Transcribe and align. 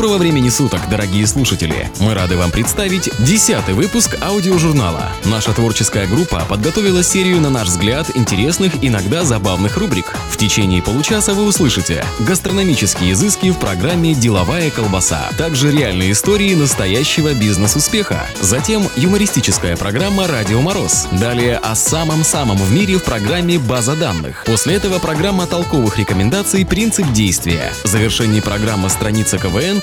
Доброго 0.00 0.16
времени 0.16 0.48
суток, 0.48 0.80
дорогие 0.88 1.26
слушатели! 1.26 1.90
Мы 2.00 2.14
рады 2.14 2.34
вам 2.38 2.50
представить 2.50 3.10
десятый 3.18 3.74
выпуск 3.74 4.16
аудиожурнала. 4.22 5.12
Наша 5.26 5.52
творческая 5.52 6.06
группа 6.06 6.42
подготовила 6.48 7.02
серию, 7.02 7.38
на 7.42 7.50
наш 7.50 7.68
взгляд, 7.68 8.06
интересных, 8.14 8.72
иногда 8.80 9.24
забавных 9.24 9.76
рубрик. 9.76 10.06
В 10.30 10.38
течение 10.38 10.80
получаса 10.80 11.34
вы 11.34 11.44
услышите 11.44 12.02
гастрономические 12.20 13.12
изыски 13.12 13.50
в 13.50 13.58
программе 13.58 14.14
«Деловая 14.14 14.70
колбаса», 14.70 15.28
также 15.36 15.70
реальные 15.70 16.12
истории 16.12 16.54
настоящего 16.54 17.34
бизнес-успеха, 17.34 18.26
затем 18.40 18.88
юмористическая 18.96 19.76
программа 19.76 20.26
«Радио 20.26 20.62
Мороз», 20.62 21.08
далее 21.12 21.58
о 21.58 21.74
самом-самом 21.74 22.56
в 22.56 22.72
мире 22.72 22.96
в 22.96 23.04
программе 23.04 23.58
«База 23.58 23.94
данных». 23.96 24.44
После 24.46 24.76
этого 24.76 24.98
программа 24.98 25.46
толковых 25.46 25.98
рекомендаций 25.98 26.64
«Принцип 26.64 27.06
действия», 27.12 27.70
завершение 27.84 28.40
программы 28.40 28.88
«Страница 28.88 29.36
КВН» 29.36 29.82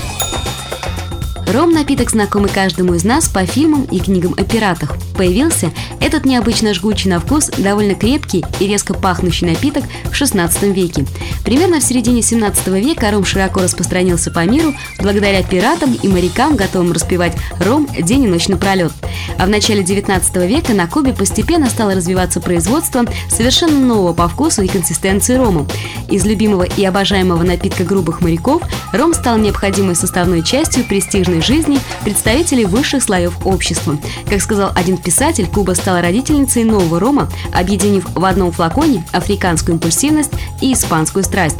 Ром– 1.51 1.71
напиток, 1.73 2.11
знакомый 2.11 2.49
каждому 2.49 2.93
из 2.93 3.03
нас 3.03 3.27
по 3.27 3.45
фильмам 3.45 3.83
и 3.91 3.99
книгам 3.99 4.33
о 4.37 4.43
пиратах. 4.43 4.95
Появился 5.17 5.71
этот 5.99 6.23
необычно 6.23 6.73
жгучий 6.73 7.09
на 7.09 7.19
вкус, 7.19 7.51
довольно 7.57 7.93
крепкий 7.93 8.45
и 8.61 8.67
резко 8.67 8.93
пахнущий 8.93 9.45
напиток 9.47 9.83
в 10.09 10.15
16 10.15 10.63
веке. 10.73 11.05
Примерно 11.43 11.81
в 11.81 11.83
середине 11.83 12.21
17 12.21 12.67
века 12.67 13.11
ром 13.11 13.25
широко 13.25 13.61
распространился 13.61 14.31
по 14.31 14.45
миру 14.45 14.73
благодаря 14.99 15.43
пиратам 15.43 15.93
и 15.93 16.07
морякам, 16.07 16.55
готовым 16.55 16.93
распивать 16.93 17.35
ром 17.59 17.85
день 17.99 18.23
и 18.23 18.27
ночь 18.27 18.47
напролет. 18.47 18.93
А 19.37 19.45
в 19.45 19.49
начале 19.49 19.83
19 19.83 20.33
века 20.47 20.73
на 20.73 20.87
Кубе 20.87 21.11
постепенно 21.11 21.69
стало 21.69 21.95
развиваться 21.95 22.39
производство 22.39 23.03
совершенно 23.29 23.77
нового 23.77 24.13
по 24.13 24.29
вкусу 24.29 24.61
и 24.61 24.69
консистенции 24.69 25.35
рома. 25.35 25.67
Из 26.09 26.25
любимого 26.25 26.63
и 26.63 26.85
обожаемого 26.85 27.43
напитка 27.43 27.83
грубых 27.83 28.21
моряков 28.21 28.61
ром 28.93 29.13
стал 29.13 29.37
необходимой 29.37 29.95
составной 29.95 30.43
частью 30.43 30.85
престижной 30.85 31.40
жизни 31.41 31.79
представителей 32.03 32.65
высших 32.65 33.03
слоев 33.03 33.45
общества. 33.45 33.97
Как 34.29 34.41
сказал 34.41 34.71
один 34.75 34.97
писатель, 34.97 35.47
Куба 35.47 35.73
стала 35.73 36.01
родительницей 36.01 36.63
нового 36.63 36.99
рома, 36.99 37.29
объединив 37.53 38.05
в 38.13 38.23
одном 38.25 38.51
флаконе 38.51 39.05
африканскую 39.11 39.75
импульсивность 39.75 40.31
и 40.61 40.73
испанскую 40.73 41.23
страсть. 41.23 41.57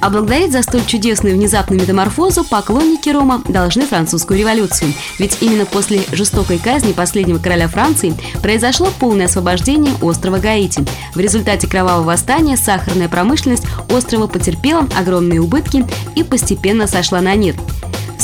А 0.00 0.10
благодарить 0.10 0.52
за 0.52 0.62
столь 0.62 0.84
чудесную 0.84 1.36
внезапную 1.36 1.80
метаморфозу 1.80 2.44
поклонники 2.44 3.08
рома 3.08 3.42
должны 3.48 3.86
французскую 3.86 4.38
революцию. 4.38 4.92
Ведь 5.18 5.38
именно 5.40 5.66
после 5.66 6.02
жестокой 6.12 6.58
казни 6.58 6.92
последнего 6.92 7.38
короля 7.38 7.68
Франции 7.68 8.14
произошло 8.42 8.92
полное 8.98 9.26
освобождение 9.26 9.94
острова 10.00 10.38
Гаити. 10.38 10.84
В 11.14 11.20
результате 11.20 11.66
кровавого 11.66 12.04
восстания 12.04 12.56
сахарная 12.56 13.08
промышленность 13.08 13.64
острова 13.88 14.26
потерпела 14.26 14.86
огромные 14.96 15.40
убытки 15.40 15.84
и 16.14 16.22
постепенно 16.22 16.86
сошла 16.86 17.20
на 17.20 17.34
нет 17.34 17.56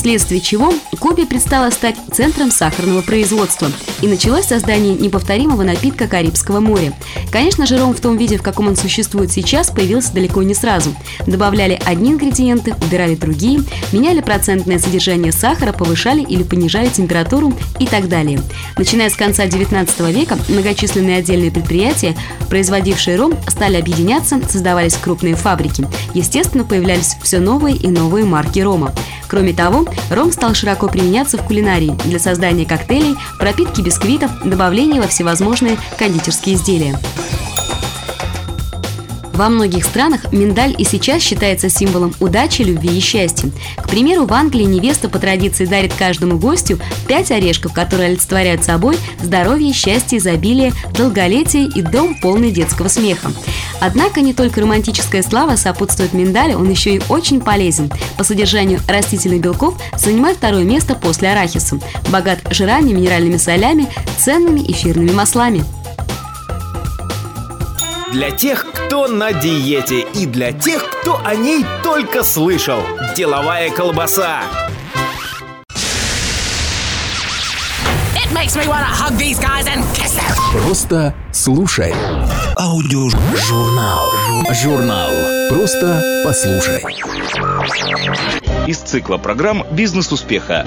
вследствие 0.00 0.40
чего 0.40 0.72
Кубе 1.00 1.24
предстало 1.24 1.70
стать 1.70 1.96
центром 2.12 2.50
сахарного 2.50 3.00
производства 3.00 3.72
и 4.02 4.06
началось 4.06 4.44
создание 4.44 4.94
неповторимого 4.94 5.62
напитка 5.62 6.06
Карибского 6.06 6.60
моря. 6.60 6.92
Конечно 7.32 7.64
же, 7.64 7.78
ром 7.78 7.94
в 7.94 8.00
том 8.00 8.18
виде, 8.18 8.36
в 8.36 8.42
каком 8.42 8.68
он 8.68 8.76
существует 8.76 9.32
сейчас, 9.32 9.70
появился 9.70 10.12
далеко 10.12 10.42
не 10.42 10.52
сразу. 10.52 10.94
Добавляли 11.26 11.80
одни 11.86 12.12
ингредиенты, 12.12 12.74
убирали 12.84 13.14
другие, 13.14 13.62
меняли 13.92 14.20
процентное 14.20 14.78
содержание 14.78 15.32
сахара, 15.32 15.72
повышали 15.72 16.20
или 16.22 16.42
понижали 16.42 16.88
температуру 16.88 17.54
и 17.78 17.86
так 17.86 18.08
далее. 18.10 18.38
Начиная 18.76 19.08
с 19.08 19.16
конца 19.16 19.46
19 19.46 20.00
века, 20.14 20.36
многочисленные 20.48 21.16
отдельные 21.16 21.50
предприятия, 21.50 22.14
производившие 22.50 23.16
ром, 23.16 23.32
стали 23.48 23.76
объединяться, 23.76 24.38
создавались 24.50 24.96
крупные 24.96 25.34
фабрики. 25.34 25.88
Естественно, 26.12 26.64
появлялись 26.64 27.16
все 27.22 27.40
новые 27.40 27.76
и 27.76 27.88
новые 27.88 28.26
марки 28.26 28.60
рома. 28.60 28.92
Кроме 29.28 29.52
того, 29.52 29.86
ром 30.10 30.32
стал 30.32 30.54
широко 30.54 30.89
применяться 30.90 31.38
в 31.38 31.44
кулинарии 31.44 31.94
для 32.04 32.18
создания 32.18 32.66
коктейлей, 32.66 33.16
пропитки 33.38 33.80
бисквитов, 33.80 34.30
добавления 34.44 35.00
во 35.00 35.08
всевозможные 35.08 35.78
кондитерские 35.98 36.56
изделия. 36.56 36.98
Во 39.40 39.48
многих 39.48 39.86
странах 39.86 40.34
миндаль 40.34 40.74
и 40.76 40.84
сейчас 40.84 41.22
считается 41.22 41.70
символом 41.70 42.14
удачи, 42.20 42.60
любви 42.60 42.98
и 42.98 43.00
счастья. 43.00 43.50
К 43.78 43.88
примеру, 43.88 44.26
в 44.26 44.34
Англии 44.34 44.64
невеста 44.64 45.08
по 45.08 45.18
традиции 45.18 45.64
дарит 45.64 45.94
каждому 45.94 46.36
гостю 46.36 46.78
5 47.08 47.30
орешков, 47.30 47.72
которые 47.72 48.10
олицетворяют 48.10 48.64
собой 48.64 48.98
здоровье, 49.22 49.72
счастье, 49.72 50.18
изобилие, 50.18 50.74
долголетие 50.92 51.70
и 51.74 51.80
дом 51.80 52.20
полный 52.20 52.50
детского 52.50 52.88
смеха. 52.88 53.32
Однако 53.80 54.20
не 54.20 54.34
только 54.34 54.60
романтическая 54.60 55.22
слава 55.22 55.56
сопутствует 55.56 56.12
миндалю, 56.12 56.58
он 56.58 56.68
еще 56.68 56.96
и 56.96 57.02
очень 57.08 57.40
полезен. 57.40 57.90
По 58.18 58.24
содержанию 58.24 58.80
растительных 58.88 59.40
белков 59.40 59.80
занимает 59.96 60.36
второе 60.36 60.64
место 60.64 60.94
после 60.94 61.30
арахиса. 61.30 61.80
Богат 62.10 62.40
жирами, 62.50 62.92
минеральными 62.92 63.38
солями, 63.38 63.88
ценными 64.18 64.60
эфирными 64.70 65.12
маслами. 65.12 65.64
Для 68.12 68.32
тех, 68.32 68.66
кто 68.72 69.06
на 69.06 69.32
диете 69.32 70.00
и 70.00 70.26
для 70.26 70.50
тех, 70.52 70.82
кто 70.82 71.20
о 71.24 71.36
ней 71.36 71.64
только 71.84 72.24
слышал. 72.24 72.80
Деловая 73.16 73.70
колбаса. 73.70 74.40
Просто 80.52 81.14
слушай. 81.32 81.94
Аудиожурнал. 82.56 84.10
Журнал. 84.60 85.10
Просто 85.48 86.22
послушай. 86.24 86.82
Из 88.66 88.78
цикла 88.78 89.18
программ 89.18 89.64
«Бизнес 89.70 90.10
успеха». 90.10 90.66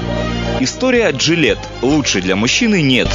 История 0.61 1.11
Джилет. 1.11 1.59
Лучше 1.81 2.21
для 2.21 2.37
мужчины 2.37 2.81
нет. 2.81 3.09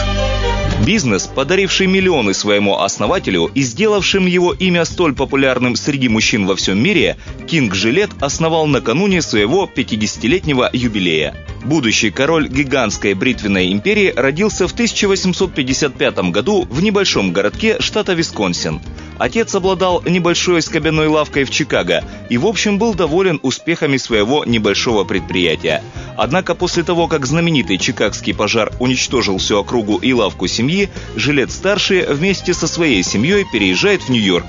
Бизнес, 0.87 1.27
подаривший 1.27 1.87
миллионы 1.87 2.33
своему 2.33 2.79
основателю 2.79 3.51
и 3.55 3.63
сделавшим 3.63 4.27
его 4.27 4.53
имя 4.53 4.85
столь 4.85 5.15
популярным 5.15 5.77
среди 5.77 6.09
мужчин 6.09 6.47
во 6.47 6.57
всем 6.57 6.83
мире, 6.83 7.17
Кинг 7.47 7.75
Жилет 7.75 8.11
основал 8.21 8.67
накануне 8.67 9.21
своего 9.21 9.69
50-летнего 9.73 10.71
юбилея. 10.73 11.35
Будущий 11.65 12.11
король 12.11 12.49
гигантской 12.49 13.15
бритвенной 13.15 13.73
империи 13.73 14.13
родился 14.17 14.69
в 14.69 14.73
1855 14.73 16.19
году 16.31 16.67
в 16.71 16.83
небольшом 16.83 17.33
городке 17.33 17.77
штата 17.81 18.15
Висконсин. 18.15 18.81
Отец 19.19 19.55
обладал 19.55 20.03
небольшой 20.07 20.63
скобяной 20.63 21.09
лавкой 21.09 21.45
в 21.45 21.51
Чикаго 21.51 22.05
и, 22.29 22.39
в 22.39 22.47
общем, 22.47 22.79
был 22.79 22.95
доволен 22.95 23.41
успехами 23.43 23.97
своего 23.97 24.45
небольшого 24.45 25.05
предприятия. 25.05 25.83
Однако 26.17 26.55
после 26.55 26.85
того, 26.85 27.09
как 27.09 27.27
знаменитый 27.27 27.79
чикагский 27.79 28.35
пожар 28.35 28.73
уничтожил 28.79 29.39
всю 29.39 29.59
округу 29.59 29.97
и 29.97 30.13
лавку 30.13 30.47
семьи, 30.47 30.89
Жилет-старший 31.17 32.07
вместе 32.07 32.55
со 32.55 32.69
своей 32.69 33.03
семьей 33.03 33.45
переезжает 33.53 34.03
в 34.03 34.09
Нью-Йорк. 34.09 34.47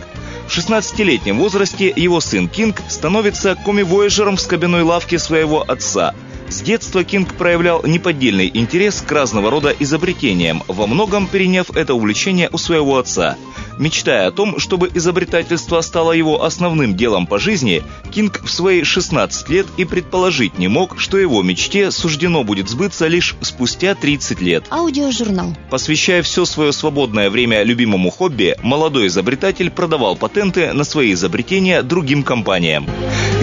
В 0.47 0.57
16-летнем 0.57 1.37
возрасте 1.37 1.93
его 1.95 2.19
сын 2.21 2.47
Кинг 2.47 2.81
становится 2.89 3.55
коми-вояжером 3.55 4.37
в 4.37 4.41
скобяной 4.41 4.83
лавке 4.83 5.19
своего 5.19 5.63
отца– 5.67 6.13
с 6.49 6.61
детства 6.61 7.03
Кинг 7.03 7.35
проявлял 7.35 7.83
неподдельный 7.85 8.49
интерес 8.53 9.01
к 9.01 9.11
разного 9.11 9.51
рода 9.51 9.73
изобретениям, 9.79 10.63
во 10.67 10.87
многом 10.87 11.27
переняв 11.27 11.69
это 11.75 11.93
увлечение 11.93 12.49
у 12.51 12.57
своего 12.57 12.97
отца. 12.97 13.37
Мечтая 13.77 14.27
о 14.27 14.31
том, 14.31 14.59
чтобы 14.59 14.89
изобретательство 14.93 15.79
стало 15.81 16.11
его 16.11 16.43
основным 16.43 16.95
делом 16.95 17.27
по 17.27 17.39
жизни, 17.39 17.83
Кинг 18.11 18.41
в 18.43 18.49
свои 18.49 18.83
16 18.83 19.49
лет 19.49 19.67
и 19.77 19.85
предположить 19.85 20.57
не 20.57 20.67
мог, 20.67 20.99
что 20.99 21.17
его 21.17 21.41
мечте 21.43 21.91
суждено 21.91 22.43
будет 22.43 22.67
сбыться 22.67 23.07
лишь 23.07 23.35
спустя 23.41 23.95
30 23.95 24.41
лет. 24.41 24.65
Аудиожурнал. 24.69 25.55
Посвящая 25.69 26.23
все 26.23 26.45
свое 26.45 26.73
свободное 26.73 27.29
время 27.29 27.63
любимому 27.63 28.09
хобби, 28.09 28.57
молодой 28.63 29.07
изобретатель 29.07 29.71
продавал 29.71 30.15
патенты 30.15 30.73
на 30.73 30.83
свои 30.83 31.13
изобретения 31.13 31.81
другим 31.83 32.23
компаниям. 32.23 32.87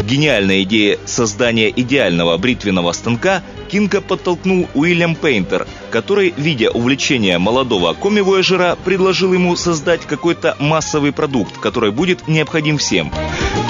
Гениальная 0.06 0.62
идея 0.62 0.98
создания 1.04 1.68
идеального 1.68 2.36
бритвенного 2.36 2.92
станка 2.92 3.42
Кинга 3.68 4.00
подтолкнул 4.00 4.68
Уильям 4.72 5.16
Пейнтер, 5.16 5.66
который, 5.90 6.32
видя 6.36 6.70
увлечение 6.70 7.38
молодого 7.38 7.92
коми-вояжера, 7.92 8.78
предложил 8.84 9.32
ему 9.32 9.56
создать 9.56 10.02
какой-то 10.02 10.54
массовый 10.60 11.10
продукт, 11.10 11.58
который 11.58 11.90
будет 11.90 12.28
необходим 12.28 12.78
всем. 12.78 13.12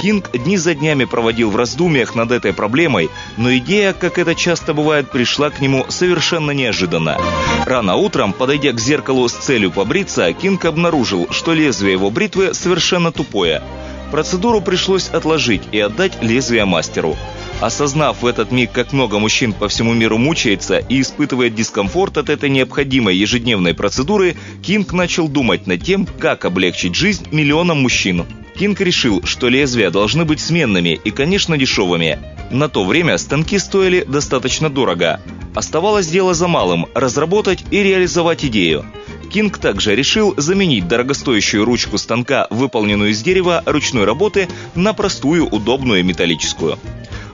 Кинг 0.03 0.31
дни 0.33 0.59
за 0.59 0.75
днями 0.75 1.07
проводил 1.07 1.51
в 1.51 1.57
раздумьях 1.57 2.15
над 2.15 2.31
этой 2.33 2.53
проблемой, 2.53 3.09
но 3.39 3.57
идея, 3.57 3.95
как 3.95 4.19
это 4.19 4.35
часто 4.35 4.75
бывает, 4.75 5.11
пришла 5.11 5.49
к 5.49 5.63
нему 5.63 5.87
совершенно 5.89 6.51
неожиданно. 6.51 7.17
Рано 7.65 7.97
утром, 7.97 8.35
подойдя 8.35 8.73
к 8.73 8.81
зеркалу 8.81 9.27
с 9.27 9.33
целью 9.33 9.71
побриться, 9.71 10.31
Кинг 10.35 10.67
обнаружил, 10.67 11.29
что 11.31 11.55
лезвие 11.55 11.93
его 11.93 12.11
бритвы 12.11 12.53
совершенно 12.53 13.11
тупое. 13.11 13.63
Процедуру 14.11 14.61
пришлось 14.61 15.09
отложить 15.09 15.63
и 15.73 15.81
отдать 15.81 16.23
лезвие 16.23 16.65
мастеру. 16.65 17.17
Осознав 17.61 18.23
в 18.23 18.27
этот 18.27 18.53
миг, 18.53 18.71
как 18.73 18.93
много 18.93 19.19
мужчин 19.19 19.53
по 19.53 19.69
всему 19.69 19.95
миру 19.95 20.19
мучается 20.19 20.79
и 20.79 21.01
испытывает 21.01 21.55
дискомфорт 21.55 22.19
от 22.19 22.29
этой 22.29 22.51
необходимой 22.51 23.17
ежедневной 23.17 23.75
процедуры, 23.75 24.37
Кинг 24.63 24.93
начал 24.93 25.27
думать 25.27 25.67
над 25.67 25.83
тем, 25.83 26.07
как 26.07 26.45
облегчить 26.45 26.95
жизнь 26.95 27.27
миллионам 27.33 27.81
мужчин. 27.83 28.25
Кинг 28.59 28.81
решил, 28.81 29.23
что 29.25 29.49
лезвия 29.49 29.91
должны 29.91 30.25
быть 30.25 30.41
сменными 30.41 30.99
и, 31.05 31.11
конечно, 31.11 31.59
дешевыми. 31.59 32.19
На 32.51 32.69
то 32.69 32.85
время 32.85 33.19
станки 33.19 33.59
стоили 33.59 34.03
достаточно 34.09 34.71
дорого. 34.71 35.21
Оставалось 35.55 36.07
дело 36.07 36.33
за 36.33 36.49
малым– 36.49 36.87
разработать 36.95 37.65
и 37.71 37.83
реализовать 37.83 38.45
идею. 38.47 38.87
Кинг 39.31 39.59
также 39.59 39.95
решил 39.95 40.33
заменить 40.39 40.89
дорогостоящую 40.89 41.65
ручку 41.65 41.99
станка, 41.99 42.47
выполненную 42.51 43.11
из 43.11 43.23
дерева 43.23 43.63
ручной 43.67 44.05
работы, 44.05 44.49
на 44.75 44.95
простую, 44.95 45.47
удобную 45.47 46.05
металлическую. 46.05 46.79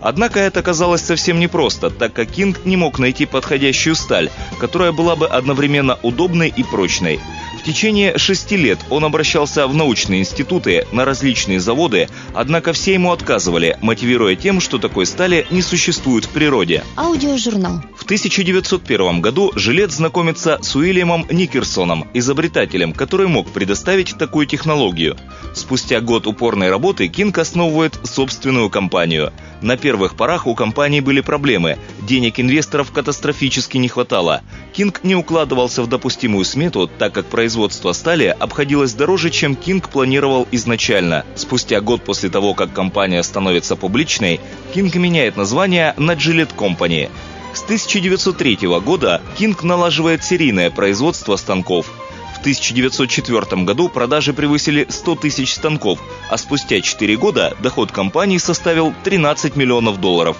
Однако 0.02 0.40
это 0.40 0.60
оказалось 0.60 1.02
совсем 1.02 1.38
непросто, 1.38 1.88
так 1.88 2.12
как 2.12 2.31
Кинг 2.31 2.64
не 2.64 2.76
мог 2.76 2.99
найти 2.99 3.25
подходящую 3.25 3.94
сталь, 3.94 4.31
которая 4.58 4.93
была 4.93 5.14
бы 5.16 5.26
одновременно 5.28 5.99
удобной 6.02 6.52
и 6.54 6.64
прочной. 6.64 7.20
В 7.60 7.64
течение 7.64 8.19
шести 8.19 8.56
лет 8.56 8.81
он 8.90 9.04
обращался 9.04 9.69
в 9.69 9.75
научные 9.75 10.20
институты, 10.20 10.84
на 10.90 11.04
различные 11.04 11.60
заводы, 11.60 12.08
однако 12.34 12.72
все 12.72 12.94
ему 12.94 13.12
отказывали, 13.12 13.78
мотивируя 13.81 14.34
тем, 14.34 14.60
что 14.60 14.78
такой 14.78 15.06
стали 15.06 15.46
не 15.50 15.62
существует 15.62 16.25
в 16.25 16.31
природе. 16.31 16.82
Аудиожурнал. 16.96 17.82
В 18.02 18.04
1901 18.04 19.20
году 19.20 19.52
Жилет 19.54 19.93
знакомится 19.93 20.58
с 20.60 20.75
Уильямом 20.75 21.25
Никерсоном, 21.31 22.08
изобретателем, 22.14 22.94
который 22.94 23.28
мог 23.28 23.49
предоставить 23.52 24.19
такую 24.19 24.46
технологию. 24.46 25.16
Спустя 25.54 26.00
год 26.00 26.26
упорной 26.26 26.69
работы 26.69 27.06
Кинг 27.06 27.38
основывает 27.38 27.96
собственную 28.02 28.70
компанию. 28.70 29.32
На 29.60 29.76
первых 29.76 30.16
порах 30.16 30.49
у 30.49 30.56
компании 30.56 30.99
были 30.99 31.20
проблемы, 31.20 31.78
денег 32.00 32.40
инвесторов 32.40 32.90
катастрофически 32.90 33.78
не 33.78 33.87
хватало. 33.87 34.43
Кинг 34.72 35.05
не 35.05 35.14
укладывался 35.14 35.84
в 35.84 35.88
допустимую 35.88 36.44
смету, 36.44 36.90
так 36.98 37.12
как 37.12 37.26
производство 37.26 37.93
стали 37.93 38.34
обходилось 38.37 38.94
дороже, 38.94 39.31
чем 39.31 39.55
Кинг 39.55 39.90
планировал 39.90 40.48
изначально. 40.50 41.25
Спустя 41.37 41.81
год 41.81 42.02
после 42.02 42.31
того, 42.31 42.55
как 42.55 42.72
компания 42.72 43.22
становится 43.22 43.76
публичной, 43.76 44.40
Кинг 44.75 44.96
меняет 44.96 45.37
название 45.37 45.94
на 45.96 46.14
Gillette 46.14 46.56
Company. 46.56 47.08
С 47.54 47.62
1903 47.64 48.58
года 48.84 49.20
Кинг 49.37 49.62
налаживает 49.62 50.25
серийное 50.25 50.70
производство 50.70 51.37
станков. 51.37 51.87
В 52.34 52.40
1904 52.40 53.62
году 53.62 53.88
продажи 53.88 54.32
превысили 54.32 54.87
100 54.88 55.16
тысяч 55.16 55.54
станков, 55.54 56.00
а 56.31 56.38
спустя 56.38 56.81
4 56.81 57.16
года 57.16 57.56
доход 57.62 57.93
компании 57.93 58.38
составил 58.38 58.93
13 59.04 59.54
миллионов 59.54 60.00
долларов. 60.00 60.37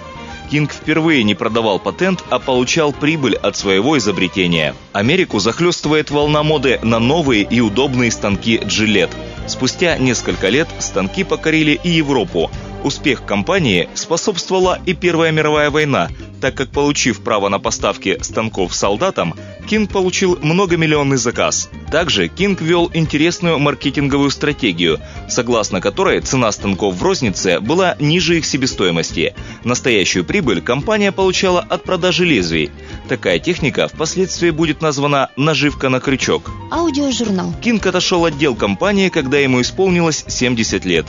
Кинг 0.49 0.71
впервые 0.71 1.23
не 1.23 1.35
продавал 1.35 1.79
патент, 1.79 2.23
а 2.29 2.39
получал 2.39 2.91
прибыль 2.91 3.35
от 3.35 3.55
своего 3.55 3.97
изобретения. 3.97 4.75
Америку 4.91 5.39
захлестывает 5.39 6.11
волна 6.11 6.43
моды 6.43 6.79
на 6.83 6.99
новые 6.99 7.43
и 7.43 7.59
удобные 7.59 8.11
станки 8.11 8.57
Gillette. 8.57 9.13
Спустя 9.47 9.97
несколько 9.97 10.49
лет 10.49 10.67
станки 10.79 11.23
покорили 11.23 11.79
и 11.83 11.89
Европу. 11.89 12.51
Успех 12.83 13.25
компании 13.25 13.87
способствовала 13.93 14.79
и 14.85 14.93
Первая 14.93 15.31
мировая 15.31 15.69
война, 15.69 16.09
так 16.41 16.55
как 16.55 16.69
получив 16.69 17.21
право 17.21 17.47
на 17.47 17.57
поставки 17.57 18.17
станков 18.21 18.75
солдатам, 18.75 19.35
Кинг 19.69 19.89
получил 19.91 20.37
многомиллионный 20.41 21.15
заказ. 21.15 21.69
Также 21.89 22.27
Кинг 22.27 22.59
ввел 22.59 22.91
интересную 22.93 23.59
маркетинговую 23.59 24.29
стратегию, 24.29 24.99
согласно 25.29 25.79
которой 25.79 26.19
цена 26.19 26.51
станков 26.51 26.95
в 26.95 27.03
рознице 27.03 27.61
была 27.61 27.95
ниже 27.99 28.39
их 28.39 28.45
себестоимости. 28.45 29.33
Настоящую 29.63 30.25
прибыль 30.25 30.61
компания 30.61 31.13
получала 31.13 31.61
от 31.61 31.83
продажи 31.83 32.25
лезвий. 32.25 32.71
Такая 33.07 33.39
техника 33.39 33.87
впоследствии 33.87 34.49
будет 34.49 34.81
названа 34.81 35.29
«наживка 35.37 35.87
на 35.87 36.01
крючок». 36.01 36.51
Аудиожурнал. 36.71 37.53
Кинг 37.61 37.85
отошел 37.85 38.25
от 38.25 38.37
дел 38.37 38.55
компании, 38.55 39.07
когда 39.07 39.37
ему 39.37 39.61
исполнилось 39.61 40.25
70 40.27 40.83
лет. 40.83 41.05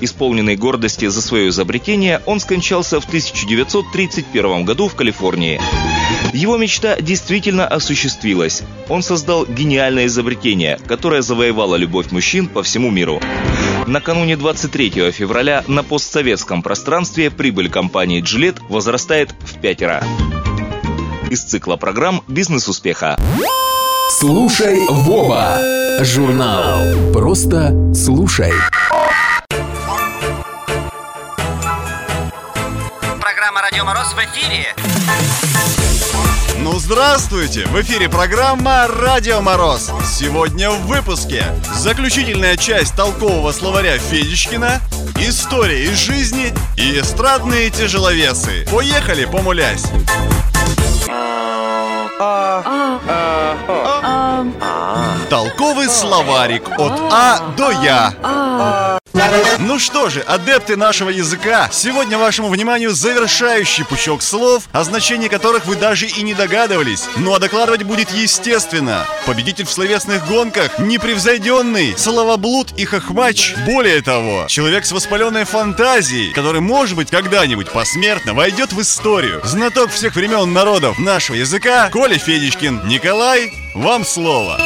Исполненный 0.00 0.56
гордости 0.56 1.06
за 1.06 1.20
свое 1.20 1.48
изобретение, 1.48 2.20
он 2.26 2.40
скончался 2.40 3.00
в 3.00 3.06
1931 3.06 4.64
году 4.64 4.88
в 4.88 4.94
Калифорнии. 4.94 5.60
Его 6.32 6.56
мечта 6.56 7.00
действительно 7.00 7.66
осуществилась. 7.66 8.62
Он 8.88 9.02
создал 9.02 9.44
гениальное 9.46 10.06
изобретение, 10.06 10.78
которое 10.86 11.22
завоевало 11.22 11.76
любовь 11.76 12.12
мужчин 12.12 12.46
по 12.46 12.62
всему 12.62 12.90
миру. 12.90 13.20
Накануне 13.86 14.36
23 14.36 15.10
февраля 15.10 15.64
на 15.66 15.82
постсоветском 15.82 16.62
пространстве 16.62 17.30
прибыль 17.30 17.70
компании 17.70 18.22
Gillette 18.22 18.60
возрастает 18.68 19.30
в 19.40 19.60
пятеро. 19.60 20.04
Из 21.30 21.42
цикла 21.42 21.76
программ 21.76 22.22
«Бизнес 22.28 22.68
успеха». 22.68 23.18
Слушай, 24.10 24.80
Вова! 24.88 25.58
Журнал 26.00 27.12
«Просто 27.12 27.74
слушай». 27.94 28.52
Мороз» 33.88 34.08
в 34.12 34.18
эфире. 34.18 34.74
Ну 36.58 36.78
здравствуйте! 36.78 37.64
В 37.68 37.80
эфире 37.80 38.10
программа 38.10 38.86
«Радио 38.86 39.40
Мороз». 39.40 39.90
Сегодня 40.04 40.70
в 40.70 40.86
выпуске 40.88 41.46
заключительная 41.74 42.58
часть 42.58 42.94
толкового 42.96 43.50
словаря 43.50 43.96
Федичкина, 43.96 44.82
история 45.16 45.84
из 45.84 45.96
жизни 45.96 46.52
и 46.76 47.00
эстрадные 47.00 47.70
тяжеловесы. 47.70 48.66
Поехали, 48.70 49.24
помулясь! 49.24 49.84
Толковый 55.30 55.88
словарик 55.88 56.68
от 56.78 56.92
А 57.10 57.54
до 57.56 57.70
Я. 57.70 58.87
Ну 59.58 59.78
что 59.78 60.08
же, 60.08 60.20
адепты 60.20 60.76
нашего 60.76 61.10
языка, 61.10 61.68
сегодня 61.72 62.16
вашему 62.18 62.48
вниманию 62.48 62.90
завершающий 62.90 63.84
пучок 63.84 64.22
слов, 64.22 64.64
о 64.72 64.84
значении 64.84 65.28
которых 65.28 65.66
вы 65.66 65.76
даже 65.76 66.06
и 66.06 66.22
не 66.22 66.34
догадывались. 66.34 67.04
Ну 67.16 67.34
а 67.34 67.38
докладывать 67.38 67.82
будет 67.82 68.10
естественно. 68.10 69.04
Победитель 69.26 69.66
в 69.66 69.72
словесных 69.72 70.26
гонках, 70.28 70.78
непревзойденный, 70.78 71.96
словоблуд 71.96 72.72
и 72.76 72.84
хохмач. 72.84 73.54
Более 73.66 74.00
того, 74.02 74.46
человек 74.48 74.86
с 74.86 74.92
воспаленной 74.92 75.44
фантазией, 75.44 76.32
который, 76.32 76.60
может 76.60 76.96
быть, 76.96 77.10
когда-нибудь 77.10 77.70
посмертно 77.70 78.34
войдет 78.34 78.72
в 78.72 78.80
историю. 78.80 79.40
Знаток 79.44 79.90
всех 79.90 80.14
времен 80.14 80.52
народов 80.52 80.98
нашего 80.98 81.36
языка, 81.36 81.90
Коля 81.90 82.18
Федичкин. 82.18 82.86
Николай, 82.86 83.52
вам 83.74 84.04
слово. 84.04 84.60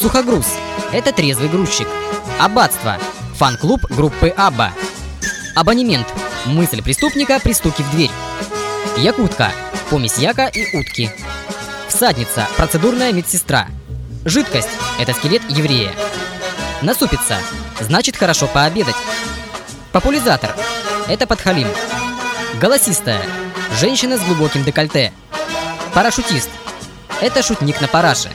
Сухогруз– 0.00 0.46
это 0.92 1.12
трезвый 1.12 1.48
грузчик. 1.48 1.88
Аббатство– 2.38 2.98
фан-клуб 3.36 3.84
группы 3.90 4.28
Абба. 4.36 4.72
Абонемент– 5.54 6.06
мысль 6.46 6.82
преступника 6.82 7.38
при 7.40 7.52
стуке 7.52 7.82
в 7.82 7.90
дверь. 7.90 8.10
Якутка– 8.96 9.52
помесь 9.90 10.18
яка 10.18 10.46
и 10.48 10.76
утки. 10.76 11.10
Всадница– 11.88 12.46
процедурная 12.56 13.12
медсестра. 13.12 13.68
Жидкость– 14.24 14.68
это 14.98 15.12
скелет 15.14 15.42
еврея. 15.48 15.92
Насупиться– 16.82 17.38
значит 17.80 18.16
хорошо 18.16 18.46
пообедать. 18.46 18.96
Популяризатор– 19.92 20.54
это 21.08 21.26
подхалим. 21.26 21.68
Голосистая– 22.60 23.22
женщина 23.80 24.16
с 24.16 24.20
глубоким 24.20 24.64
декольте. 24.64 25.12
Парашютист– 25.94 26.50
это 27.20 27.42
шутник 27.42 27.80
на 27.80 27.88
параше. 27.88 28.30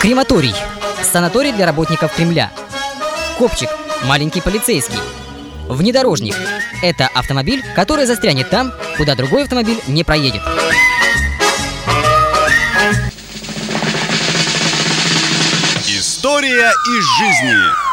Крематорий. 0.00 0.54
Санаторий 1.02 1.52
для 1.52 1.66
работников 1.66 2.14
Кремля. 2.14 2.50
Копчик. 3.38 3.70
Маленький 4.04 4.40
полицейский. 4.40 4.98
Внедорожник. 5.68 6.34
Это 6.82 7.08
автомобиль, 7.08 7.62
который 7.74 8.06
застрянет 8.06 8.50
там, 8.50 8.72
куда 8.96 9.14
другой 9.14 9.44
автомобиль 9.44 9.80
не 9.86 10.04
проедет. 10.04 10.42
История 15.86 16.70
из 16.70 17.18
жизни. 17.18 17.88